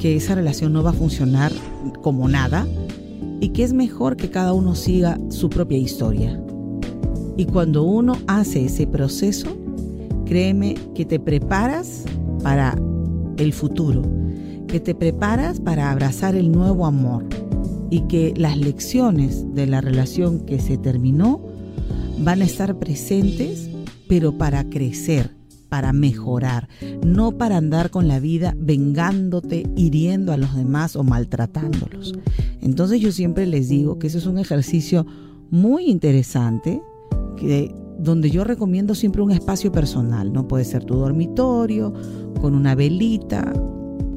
que 0.00 0.16
esa 0.16 0.34
relación 0.34 0.72
no 0.72 0.82
va 0.82 0.90
a 0.90 0.92
funcionar 0.92 1.52
como 2.02 2.28
nada 2.28 2.66
y 3.40 3.50
que 3.50 3.62
es 3.62 3.72
mejor 3.72 4.16
que 4.16 4.28
cada 4.28 4.52
uno 4.54 4.74
siga 4.74 5.20
su 5.28 5.48
propia 5.48 5.78
historia. 5.78 6.42
Y 7.36 7.44
cuando 7.44 7.84
uno 7.84 8.16
hace 8.26 8.64
ese 8.64 8.88
proceso, 8.88 9.56
créeme 10.26 10.74
que 10.96 11.04
te 11.04 11.20
preparas 11.20 12.02
para 12.42 12.76
el 13.36 13.52
futuro, 13.52 14.02
que 14.66 14.80
te 14.80 14.96
preparas 14.96 15.60
para 15.60 15.92
abrazar 15.92 16.34
el 16.34 16.50
nuevo 16.50 16.86
amor 16.86 17.24
y 17.88 18.00
que 18.08 18.34
las 18.36 18.56
lecciones 18.56 19.54
de 19.54 19.68
la 19.68 19.80
relación 19.80 20.40
que 20.40 20.58
se 20.58 20.76
terminó 20.76 21.40
van 22.18 22.42
a 22.42 22.46
estar 22.46 22.80
presentes 22.80 23.70
pero 24.10 24.36
para 24.36 24.68
crecer, 24.68 25.30
para 25.68 25.92
mejorar, 25.92 26.68
no 27.06 27.38
para 27.38 27.58
andar 27.58 27.90
con 27.90 28.08
la 28.08 28.18
vida 28.18 28.56
vengándote, 28.58 29.70
hiriendo 29.76 30.32
a 30.32 30.36
los 30.36 30.56
demás 30.56 30.96
o 30.96 31.04
maltratándolos. 31.04 32.14
Entonces 32.60 33.00
yo 33.00 33.12
siempre 33.12 33.46
les 33.46 33.68
digo 33.68 34.00
que 34.00 34.08
eso 34.08 34.18
es 34.18 34.26
un 34.26 34.38
ejercicio 34.38 35.06
muy 35.52 35.84
interesante, 35.84 36.82
que, 37.36 37.72
donde 38.00 38.32
yo 38.32 38.42
recomiendo 38.42 38.96
siempre 38.96 39.22
un 39.22 39.30
espacio 39.30 39.70
personal, 39.70 40.32
¿no? 40.32 40.48
Puede 40.48 40.64
ser 40.64 40.82
tu 40.82 40.96
dormitorio, 40.96 41.92
con 42.40 42.56
una 42.56 42.74
velita, 42.74 43.52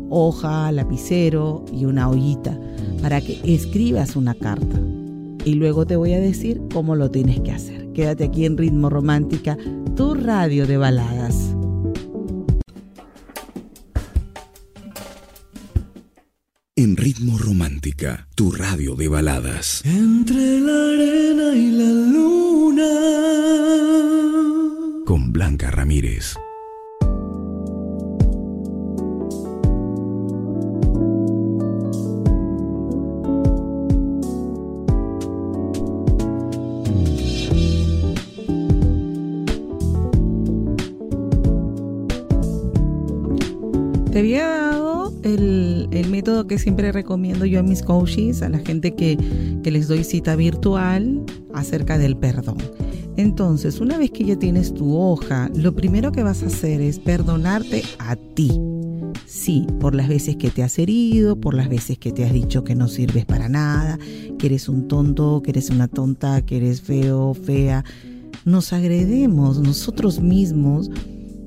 hoja, 0.10 0.72
lapicero 0.72 1.66
y 1.72 1.86
una 1.86 2.10
ollita, 2.10 2.60
para 3.00 3.22
que 3.22 3.40
escribas 3.44 4.16
una 4.16 4.34
carta. 4.34 4.80
Y 5.46 5.56
luego 5.56 5.86
te 5.86 5.96
voy 5.96 6.14
a 6.14 6.20
decir 6.20 6.62
cómo 6.74 6.96
lo 6.96 7.12
tienes 7.12 7.42
que 7.42 7.52
hacer. 7.52 7.92
Quédate 7.94 8.24
aquí 8.24 8.46
en 8.46 8.58
Ritmo 8.58 8.90
Romántica 8.90 9.58
tu 9.96 10.16
radio 10.16 10.66
de 10.66 10.78
baladas. 10.78 11.56
En 16.76 16.98
Ritmo 16.98 17.38
Romántica, 17.38 18.28
tu 18.36 18.52
radio 18.52 18.96
de 18.96 19.08
baladas. 19.08 19.86
Entre 19.86 20.60
la 20.60 20.74
arena 20.74 21.56
y 21.56 21.72
la 21.72 21.92
luna. 22.14 22.90
Con 25.06 25.32
Blanca 25.32 25.70
Ramírez. 25.70 26.36
Que 46.48 46.58
siempre 46.58 46.92
recomiendo 46.92 47.46
yo 47.46 47.60
a 47.60 47.64
mis 47.64 47.82
coaches, 47.82 48.42
a 48.42 48.50
la 48.50 48.60
gente 48.60 48.96
que, 48.96 49.18
que 49.64 49.72
les 49.72 49.88
doy 49.88 50.04
cita 50.04 50.36
virtual 50.36 51.24
acerca 51.54 51.98
del 51.98 52.18
perdón. 52.18 52.58
Entonces, 53.16 53.80
una 53.80 53.98
vez 53.98 54.12
que 54.12 54.26
ya 54.26 54.38
tienes 54.38 54.74
tu 54.74 54.98
hoja, 54.98 55.50
lo 55.56 55.76
primero 55.76 56.12
que 56.12 56.24
vas 56.24 56.42
a 56.42 56.48
hacer 56.48 56.82
es 56.82 57.00
perdonarte 57.00 57.84
a 58.00 58.16
ti. 58.16 58.52
Sí, 59.28 59.68
por 59.80 59.94
las 59.94 60.08
veces 60.08 60.36
que 60.36 60.50
te 60.50 60.64
has 60.64 60.80
herido, 60.80 61.36
por 61.36 61.54
las 61.54 61.70
veces 61.70 61.98
que 61.98 62.12
te 62.12 62.24
has 62.24 62.34
dicho 62.34 62.64
que 62.64 62.76
no 62.76 62.88
sirves 62.88 63.26
para 63.26 63.50
nada, 63.50 64.00
que 64.40 64.48
eres 64.48 64.68
un 64.68 64.88
tonto, 64.88 65.42
que 65.44 65.52
eres 65.52 65.70
una 65.70 65.88
tonta, 65.88 66.44
que 66.44 66.58
eres 66.58 66.82
feo, 66.82 67.34
fea. 67.34 67.84
Nos 68.46 68.74
agredemos 68.74 69.60
nosotros 69.60 70.20
mismos 70.20 70.90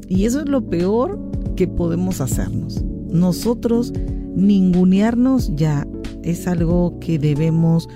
y 0.09 0.25
eso 0.25 0.41
es 0.41 0.49
lo 0.49 0.69
peor 0.69 1.19
que 1.57 1.67
podemos 1.67 2.21
hacernos. 2.21 2.83
Nosotros 3.11 3.93
ningunearnos 4.37 5.51
ya 5.57 5.87
es 6.23 6.47
algo 6.47 6.99
que 7.01 7.19
debemos 7.19 7.89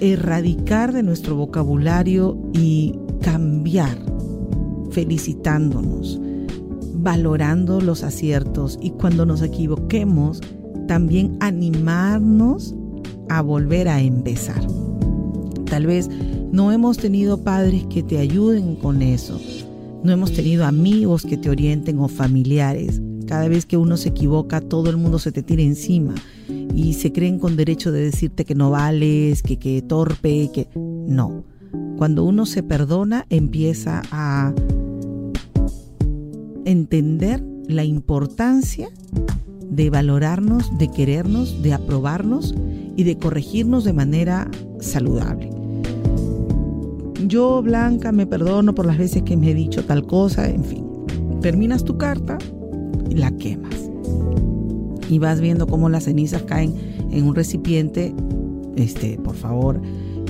erradicar 0.00 0.92
de 0.92 1.04
nuestro 1.04 1.36
vocabulario 1.36 2.36
y 2.52 2.98
cambiar, 3.20 3.96
felicitándonos, 4.90 6.20
valorando 6.94 7.80
los 7.80 8.02
aciertos 8.02 8.78
y 8.82 8.90
cuando 8.90 9.24
nos 9.24 9.42
equivoquemos, 9.42 10.40
también 10.88 11.36
animarnos 11.40 12.74
a 13.28 13.40
volver 13.40 13.88
a 13.88 14.00
empezar. 14.00 14.60
Tal 15.66 15.86
vez 15.86 16.10
no 16.50 16.72
hemos 16.72 16.96
tenido 16.96 17.42
padres 17.44 17.84
que 17.86 18.02
te 18.02 18.18
ayuden 18.18 18.74
con 18.74 19.02
eso, 19.02 19.40
no 20.02 20.10
hemos 20.10 20.32
tenido 20.32 20.66
amigos 20.66 21.22
que 21.22 21.36
te 21.36 21.48
orienten 21.48 22.00
o 22.00 22.08
familiares. 22.08 23.00
Cada 23.32 23.48
vez 23.48 23.64
que 23.64 23.78
uno 23.78 23.96
se 23.96 24.10
equivoca, 24.10 24.60
todo 24.60 24.90
el 24.90 24.98
mundo 24.98 25.18
se 25.18 25.32
te 25.32 25.42
tira 25.42 25.62
encima 25.62 26.14
y 26.74 26.92
se 26.92 27.12
creen 27.12 27.38
con 27.38 27.56
derecho 27.56 27.90
de 27.90 28.04
decirte 28.04 28.44
que 28.44 28.54
no 28.54 28.70
vales, 28.70 29.42
que, 29.42 29.58
que 29.58 29.80
torpe, 29.80 30.50
que... 30.52 30.68
No. 30.76 31.42
Cuando 31.96 32.24
uno 32.24 32.44
se 32.44 32.62
perdona, 32.62 33.24
empieza 33.30 34.02
a 34.12 34.52
entender 36.66 37.42
la 37.68 37.84
importancia 37.84 38.90
de 39.62 39.88
valorarnos, 39.88 40.70
de 40.76 40.90
querernos, 40.90 41.62
de 41.62 41.72
aprobarnos 41.72 42.54
y 42.98 43.04
de 43.04 43.16
corregirnos 43.16 43.84
de 43.84 43.94
manera 43.94 44.50
saludable. 44.78 45.48
Yo, 47.26 47.62
Blanca, 47.62 48.12
me 48.12 48.26
perdono 48.26 48.74
por 48.74 48.84
las 48.84 48.98
veces 48.98 49.22
que 49.22 49.38
me 49.38 49.52
he 49.52 49.54
dicho 49.54 49.86
tal 49.86 50.06
cosa, 50.06 50.50
en 50.50 50.64
fin. 50.64 50.84
Terminas 51.40 51.82
tu 51.82 51.96
carta 51.96 52.36
la 53.14 53.30
quemas. 53.32 53.74
Y 55.08 55.18
vas 55.18 55.40
viendo 55.40 55.66
cómo 55.66 55.88
las 55.88 56.04
cenizas 56.04 56.42
caen 56.42 56.74
en 57.10 57.24
un 57.26 57.34
recipiente, 57.34 58.14
este, 58.76 59.18
por 59.18 59.34
favor, 59.34 59.80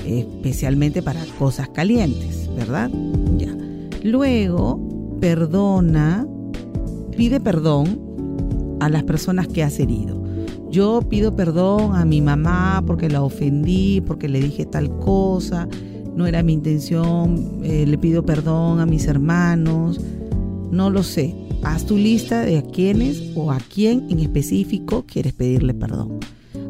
especialmente 0.05 1.01
para 1.01 1.23
cosas 1.39 1.69
calientes, 1.69 2.49
¿verdad? 2.55 2.91
Ya. 3.37 3.55
Luego, 4.03 5.17
perdona, 5.21 6.27
pide 7.15 7.39
perdón 7.39 8.77
a 8.81 8.89
las 8.89 9.03
personas 9.03 9.47
que 9.47 9.63
has 9.63 9.79
herido. 9.79 10.21
Yo 10.69 11.01
pido 11.07 11.35
perdón 11.35 11.95
a 11.95 12.03
mi 12.03 12.19
mamá 12.19 12.83
porque 12.85 13.07
la 13.07 13.21
ofendí, 13.21 14.01
porque 14.01 14.27
le 14.27 14.41
dije 14.41 14.65
tal 14.65 14.89
cosa 14.97 15.67
no 16.15 16.27
era 16.27 16.43
mi 16.43 16.53
intención, 16.53 17.59
eh, 17.63 17.85
le 17.87 17.97
pido 17.97 18.23
perdón 18.23 18.79
a 18.79 18.85
mis 18.85 19.07
hermanos, 19.07 19.99
no 20.73 20.89
lo 20.89 21.03
sé. 21.03 21.35
Haz 21.61 21.85
tu 21.85 21.97
lista 21.97 22.41
de 22.41 22.57
a 22.57 22.63
quiénes 22.63 23.31
o 23.35 23.51
a 23.51 23.59
quién 23.59 24.07
en 24.09 24.19
específico 24.19 25.05
quieres 25.07 25.33
pedirle 25.33 25.73
perdón. 25.73 26.19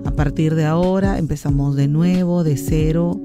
A 0.05 0.11
partir 0.11 0.55
de 0.55 0.65
ahora 0.65 1.17
empezamos 1.17 1.75
de 1.75 1.87
nuevo, 1.87 2.43
de 2.43 2.57
cero, 2.57 3.19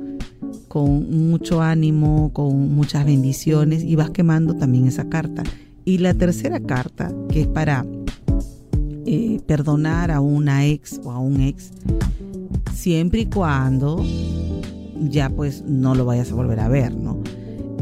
con 0.68 1.28
mucho 1.30 1.60
ánimo, 1.60 2.32
con 2.32 2.74
muchas 2.74 3.04
bendiciones 3.04 3.82
y 3.82 3.96
vas 3.96 4.10
quemando 4.10 4.54
también 4.54 4.86
esa 4.86 5.08
carta. 5.08 5.42
Y 5.84 5.98
la 5.98 6.14
tercera 6.14 6.60
carta, 6.60 7.12
que 7.28 7.42
es 7.42 7.46
para 7.46 7.84
eh, 9.04 9.40
perdonar 9.46 10.10
a 10.10 10.20
una 10.20 10.66
ex 10.66 11.00
o 11.02 11.10
a 11.10 11.18
un 11.18 11.40
ex, 11.40 11.70
siempre 12.72 13.22
y 13.22 13.26
cuando 13.26 14.04
ya 15.10 15.28
pues 15.30 15.64
no 15.66 15.94
lo 15.94 16.04
vayas 16.04 16.30
a 16.30 16.34
volver 16.34 16.60
a 16.60 16.68
ver, 16.68 16.94
¿no? 16.94 17.18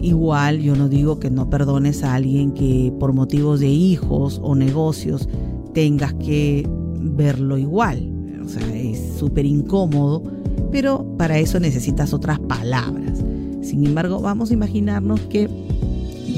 Igual 0.03 0.61
yo 0.61 0.77
no 0.77 0.89
digo 0.89 1.19
que 1.19 1.31
no 1.31 1.49
perdones 1.49 2.03
a 2.03 2.15
alguien 2.15 2.53
que 2.53 2.93
por 2.99 3.13
motivos 3.13 3.61
de 3.61 3.69
hijos 3.69 4.41
o 4.43 4.55
negocios 4.55 5.29
tengas 5.73 6.15
que 6.15 6.69
verlo 7.01 7.59
igual. 7.59 8.13
O 8.45 8.49
sea, 8.49 8.75
es 8.77 9.17
súper 9.19 9.47
incómodo, 9.47 10.23
pero 10.71 11.05
para 11.17 11.39
eso 11.39 11.59
necesitas 11.59 12.13
otras 12.13 12.39
palabras. 12.39 13.25
Sin 13.63 13.85
embargo, 13.85 14.21
vamos 14.21 14.51
a 14.51 14.55
imaginarnos 14.55 15.21
que 15.23 15.49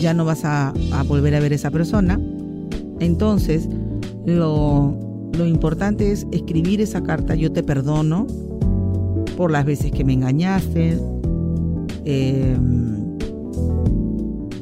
ya 0.00 0.14
no 0.14 0.24
vas 0.24 0.44
a, 0.44 0.72
volver 1.06 1.34
a 1.34 1.40
ver 1.40 1.52
a 1.52 1.54
esa 1.56 1.70
persona 1.70 2.20
Entonces, 3.00 3.68
lo, 4.24 4.96
lo 5.36 5.46
importante 5.46 6.12
es 6.12 6.26
escribir 6.30 6.80
esa 6.80 7.02
carta, 7.02 7.34
yo 7.34 7.52
te 7.52 7.62
perdono 7.62 8.26
por 9.38 9.52
las 9.52 9.64
veces 9.64 9.92
que 9.92 10.04
me 10.04 10.14
engañaste, 10.14 10.98
em, 12.04 13.07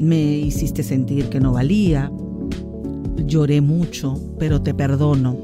me 0.01 0.39
hiciste 0.39 0.83
sentir 0.83 1.29
que 1.29 1.41
no 1.41 1.53
valía, 1.53 2.11
lloré 3.27 3.61
mucho, 3.61 4.21
pero 4.39 4.63
te 4.63 4.75
perdono 4.75 5.39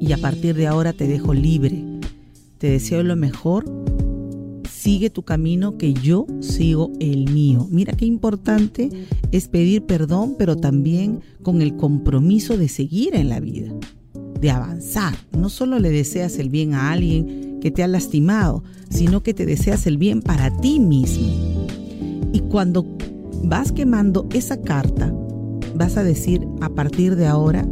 y 0.00 0.12
a 0.12 0.18
partir 0.18 0.54
de 0.54 0.66
ahora 0.66 0.92
te 0.92 1.06
dejo 1.06 1.32
libre. 1.32 1.82
Te 2.58 2.68
deseo 2.68 3.02
lo 3.02 3.16
mejor, 3.16 3.64
sigue 4.70 5.10
tu 5.10 5.22
camino 5.22 5.78
que 5.78 5.94
yo 5.94 6.26
sigo 6.40 6.92
el 7.00 7.30
mío. 7.30 7.66
Mira 7.70 7.94
qué 7.94 8.04
importante 8.06 8.90
es 9.32 9.48
pedir 9.48 9.84
perdón, 9.84 10.34
pero 10.38 10.56
también 10.56 11.20
con 11.42 11.62
el 11.62 11.76
compromiso 11.76 12.56
de 12.56 12.68
seguir 12.68 13.14
en 13.14 13.28
la 13.28 13.40
vida, 13.40 13.72
de 14.40 14.50
avanzar. 14.50 15.14
No 15.36 15.48
solo 15.48 15.78
le 15.78 15.90
deseas 15.90 16.38
el 16.38 16.50
bien 16.50 16.74
a 16.74 16.92
alguien 16.92 17.58
que 17.60 17.70
te 17.70 17.82
ha 17.82 17.88
lastimado, 17.88 18.62
sino 18.90 19.22
que 19.22 19.32
te 19.32 19.46
deseas 19.46 19.86
el 19.86 19.96
bien 19.96 20.20
para 20.20 20.54
ti 20.60 20.80
mismo. 20.80 21.66
Y 22.32 22.40
cuando 22.40 22.86
vas 23.44 23.72
quemando 23.72 24.26
esa 24.32 24.60
carta, 24.60 25.14
vas 25.74 25.96
a 25.96 26.04
decir 26.04 26.46
a 26.60 26.68
partir 26.68 27.16
de 27.16 27.26
ahora, 27.26 27.66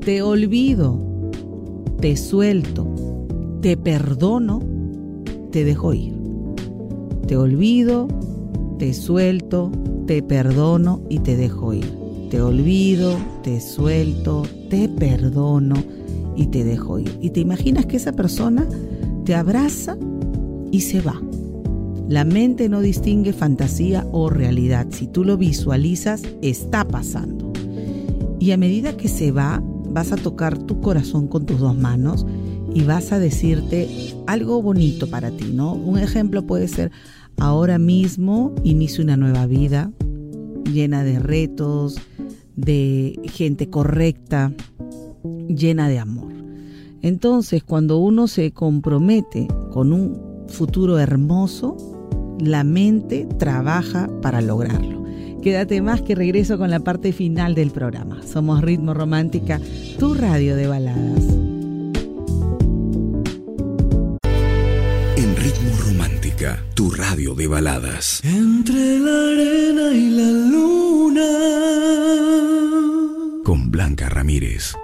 te 0.00 0.22
olvido, 0.22 0.98
te 2.00 2.16
suelto, 2.16 2.86
te 3.60 3.76
perdono, 3.76 4.60
te 5.50 5.64
dejo 5.64 5.94
ir. 5.94 6.14
Te 7.26 7.36
olvido, 7.36 8.08
te 8.78 8.92
suelto, 8.94 9.70
te 10.06 10.22
perdono 10.22 11.02
y 11.08 11.20
te 11.20 11.36
dejo 11.36 11.72
ir. 11.72 11.86
Te 12.30 12.42
olvido, 12.42 13.16
te 13.42 13.60
suelto, 13.60 14.42
te 14.68 14.88
perdono 14.88 15.76
y 16.36 16.46
te 16.46 16.64
dejo 16.64 16.98
ir. 16.98 17.16
Y 17.20 17.30
te 17.30 17.40
imaginas 17.40 17.86
que 17.86 17.98
esa 17.98 18.12
persona 18.12 18.66
te 19.24 19.34
abraza 19.34 19.96
y 20.72 20.80
se 20.80 21.00
va. 21.00 21.20
La 22.12 22.26
mente 22.26 22.68
no 22.68 22.82
distingue 22.82 23.32
fantasía 23.32 24.06
o 24.12 24.28
realidad. 24.28 24.88
Si 24.90 25.06
tú 25.06 25.24
lo 25.24 25.38
visualizas, 25.38 26.22
está 26.42 26.86
pasando. 26.86 27.54
Y 28.38 28.50
a 28.50 28.58
medida 28.58 28.98
que 28.98 29.08
se 29.08 29.32
va, 29.32 29.62
vas 29.88 30.12
a 30.12 30.16
tocar 30.16 30.58
tu 30.58 30.82
corazón 30.82 31.26
con 31.26 31.46
tus 31.46 31.58
dos 31.58 31.74
manos 31.74 32.26
y 32.74 32.82
vas 32.82 33.12
a 33.12 33.18
decirte 33.18 33.88
algo 34.26 34.60
bonito 34.60 35.06
para 35.08 35.30
ti, 35.30 35.52
¿no? 35.54 35.72
Un 35.72 35.98
ejemplo 35.98 36.46
puede 36.46 36.68
ser, 36.68 36.90
ahora 37.38 37.78
mismo 37.78 38.54
inicio 38.62 39.02
una 39.02 39.16
nueva 39.16 39.46
vida 39.46 39.90
llena 40.70 41.04
de 41.04 41.18
retos, 41.18 41.96
de 42.56 43.18
gente 43.32 43.70
correcta, 43.70 44.52
llena 45.48 45.88
de 45.88 45.98
amor. 45.98 46.30
Entonces, 47.00 47.64
cuando 47.64 47.96
uno 47.96 48.26
se 48.26 48.50
compromete 48.50 49.48
con 49.70 49.94
un 49.94 50.46
futuro 50.48 50.98
hermoso, 50.98 51.91
la 52.42 52.64
mente 52.64 53.26
trabaja 53.38 54.10
para 54.20 54.40
lograrlo. 54.40 55.02
Quédate 55.42 55.80
más 55.80 56.02
que 56.02 56.14
regreso 56.14 56.58
con 56.58 56.70
la 56.70 56.80
parte 56.80 57.12
final 57.12 57.54
del 57.54 57.70
programa. 57.70 58.20
Somos 58.22 58.62
Ritmo 58.62 58.94
Romántica, 58.94 59.60
tu 59.98 60.14
radio 60.14 60.56
de 60.56 60.66
baladas. 60.66 61.24
En 65.16 65.36
Ritmo 65.36 65.76
Romántica, 65.86 66.62
tu 66.74 66.90
radio 66.90 67.34
de 67.34 67.46
baladas. 67.46 68.20
Entre 68.24 68.98
la 68.98 69.28
arena 69.30 69.92
y 69.92 70.10
la 70.10 70.30
luna. 70.50 71.28
Con 73.44 73.70
Blanca 73.70 74.08
Ramírez. 74.08 74.74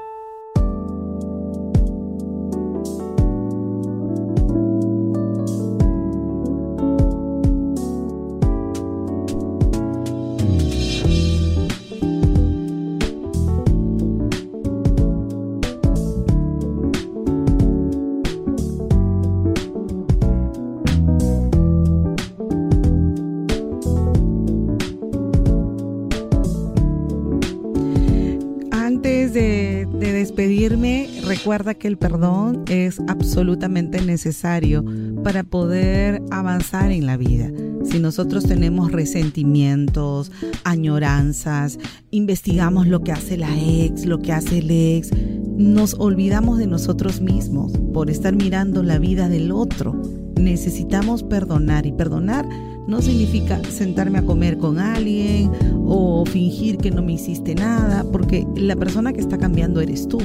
Recuerda 31.39 31.75
que 31.75 31.87
el 31.87 31.97
perdón 31.97 32.65
es 32.69 33.01
absolutamente 33.07 34.01
necesario 34.01 34.85
para 35.23 35.45
poder 35.45 36.21
avanzar 36.33 36.91
en 36.91 37.07
la 37.07 37.17
vida. 37.17 37.49
Si 37.85 38.01
nosotros 38.01 38.45
tenemos 38.45 38.91
resentimientos, 38.91 40.33
añoranzas, 40.65 41.79
investigamos 42.11 42.89
lo 42.89 43.05
que 43.05 43.13
hace 43.13 43.37
la 43.37 43.57
ex, 43.57 44.05
lo 44.05 44.19
que 44.19 44.33
hace 44.33 44.59
el 44.59 44.71
ex, 44.71 45.11
nos 45.57 45.95
olvidamos 45.95 46.59
de 46.59 46.67
nosotros 46.67 47.21
mismos 47.21 47.73
por 47.95 48.11
estar 48.11 48.35
mirando 48.35 48.83
la 48.83 48.99
vida 48.99 49.29
del 49.29 49.53
otro. 49.53 49.95
Necesitamos 50.35 51.23
perdonar 51.23 51.87
y 51.87 51.93
perdonar 51.93 52.49
no 52.89 53.01
significa 53.01 53.63
sentarme 53.71 54.19
a 54.19 54.25
comer 54.25 54.59
con 54.59 54.81
alguien 54.81 55.53
o 55.87 56.25
fingir 56.27 56.79
que 56.79 56.91
no 56.91 57.03
me 57.03 57.13
hiciste 57.13 57.55
nada, 57.55 58.05
porque 58.11 58.45
la 58.57 58.75
persona 58.75 59.13
que 59.13 59.21
está 59.21 59.39
cambiando 59.39 59.81
eres 59.81 60.09
tú 60.09 60.19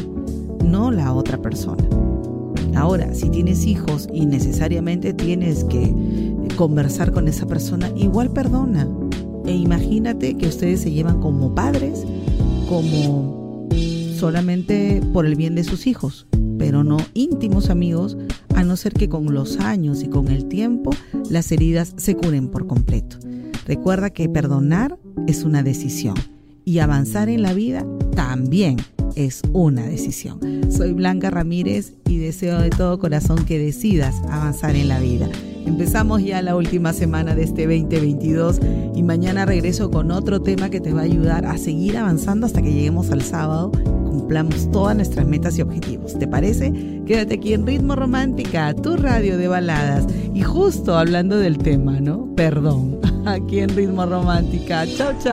no 0.74 0.90
la 0.90 1.14
otra 1.14 1.40
persona. 1.40 1.84
Ahora, 2.76 3.14
si 3.14 3.30
tienes 3.30 3.68
hijos 3.68 4.10
y 4.12 4.26
necesariamente 4.26 5.14
tienes 5.14 5.64
que 5.66 5.94
conversar 6.56 7.12
con 7.12 7.28
esa 7.28 7.46
persona, 7.46 7.92
igual 7.96 8.32
perdona. 8.32 8.88
E 9.46 9.54
imagínate 9.54 10.36
que 10.36 10.48
ustedes 10.48 10.82
se 10.82 10.90
llevan 10.90 11.22
como 11.22 11.54
padres, 11.54 12.04
como 12.68 13.70
solamente 14.18 15.04
por 15.14 15.28
el 15.28 15.36
bien 15.36 15.54
de 15.54 15.64
sus 15.64 15.86
hijos, 15.86 16.26
pero 16.58 16.84
no 16.84 16.98
íntimos 17.14 17.70
amigos, 17.70 18.18
a 18.56 18.64
no 18.64 18.76
ser 18.76 18.94
que 18.94 19.10
con 19.10 19.32
los 19.32 19.60
años 19.60 20.02
y 20.02 20.08
con 20.08 20.30
el 20.30 20.46
tiempo 20.46 20.90
las 21.30 21.52
heridas 21.52 21.94
se 21.98 22.16
curen 22.16 22.48
por 22.48 22.66
completo. 22.66 23.18
Recuerda 23.68 24.10
que 24.10 24.28
perdonar 24.28 24.98
es 25.28 25.44
una 25.44 25.62
decisión 25.62 26.16
y 26.66 26.80
avanzar 26.80 27.30
en 27.30 27.44
la 27.44 27.54
vida 27.54 27.86
también 28.16 28.78
es 29.16 29.42
una 29.54 29.84
decisión. 29.84 30.40
Soy 30.72 30.94
Blanca 30.94 31.30
Ramírez 31.30 31.94
y 32.08 32.18
deseo 32.18 32.60
de 32.60 32.70
todo 32.70 33.00
corazón 33.00 33.46
que 33.46 33.60
decidas 33.60 34.16
avanzar 34.30 34.76
en 34.76 34.88
la 34.88 35.00
vida. 35.00 35.30
Empezamos 35.66 36.24
ya 36.24 36.42
la 36.42 36.56
última 36.56 36.94
semana 36.94 37.36
de 37.36 37.44
este 37.44 37.64
2022 37.68 38.60
y 38.96 39.04
mañana 39.04 39.46
regreso 39.46 39.90
con 39.90 40.12
otro 40.12 40.42
tema 40.42 40.70
que 40.70 40.82
te 40.82 40.94
va 40.94 41.02
a 41.02 41.06
ayudar 41.06 41.46
a 41.46 41.58
seguir 41.58 41.98
avanzando 41.98 42.46
hasta 42.46 42.62
que 42.62 42.74
lleguemos 42.74 43.12
al 43.12 43.22
sábado 43.22 43.72
cumplamos 44.14 44.72
todas 44.72 44.96
nuestras 44.96 45.28
metas 45.28 45.58
y 45.58 45.64
objetivos. 45.64 46.18
¿Te 46.18 46.28
parece? 46.28 46.72
Quédate 47.06 47.36
aquí 47.36 47.54
en 47.54 47.66
Ritmo 47.66 47.96
Romántica, 47.96 48.74
tu 48.74 48.96
radio 48.96 49.38
de 49.38 49.48
baladas. 49.48 50.06
Y 50.34 50.42
justo 50.42 50.98
hablando 50.98 51.38
del 51.38 51.58
tema, 51.58 52.00
¿no? 52.00 52.34
Perdón, 52.36 53.00
aquí 53.26 53.60
en 53.60 53.70
Ritmo 53.70 54.06
Romántica. 54.06 54.86
Chao, 54.88 55.12
chao. 55.22 55.33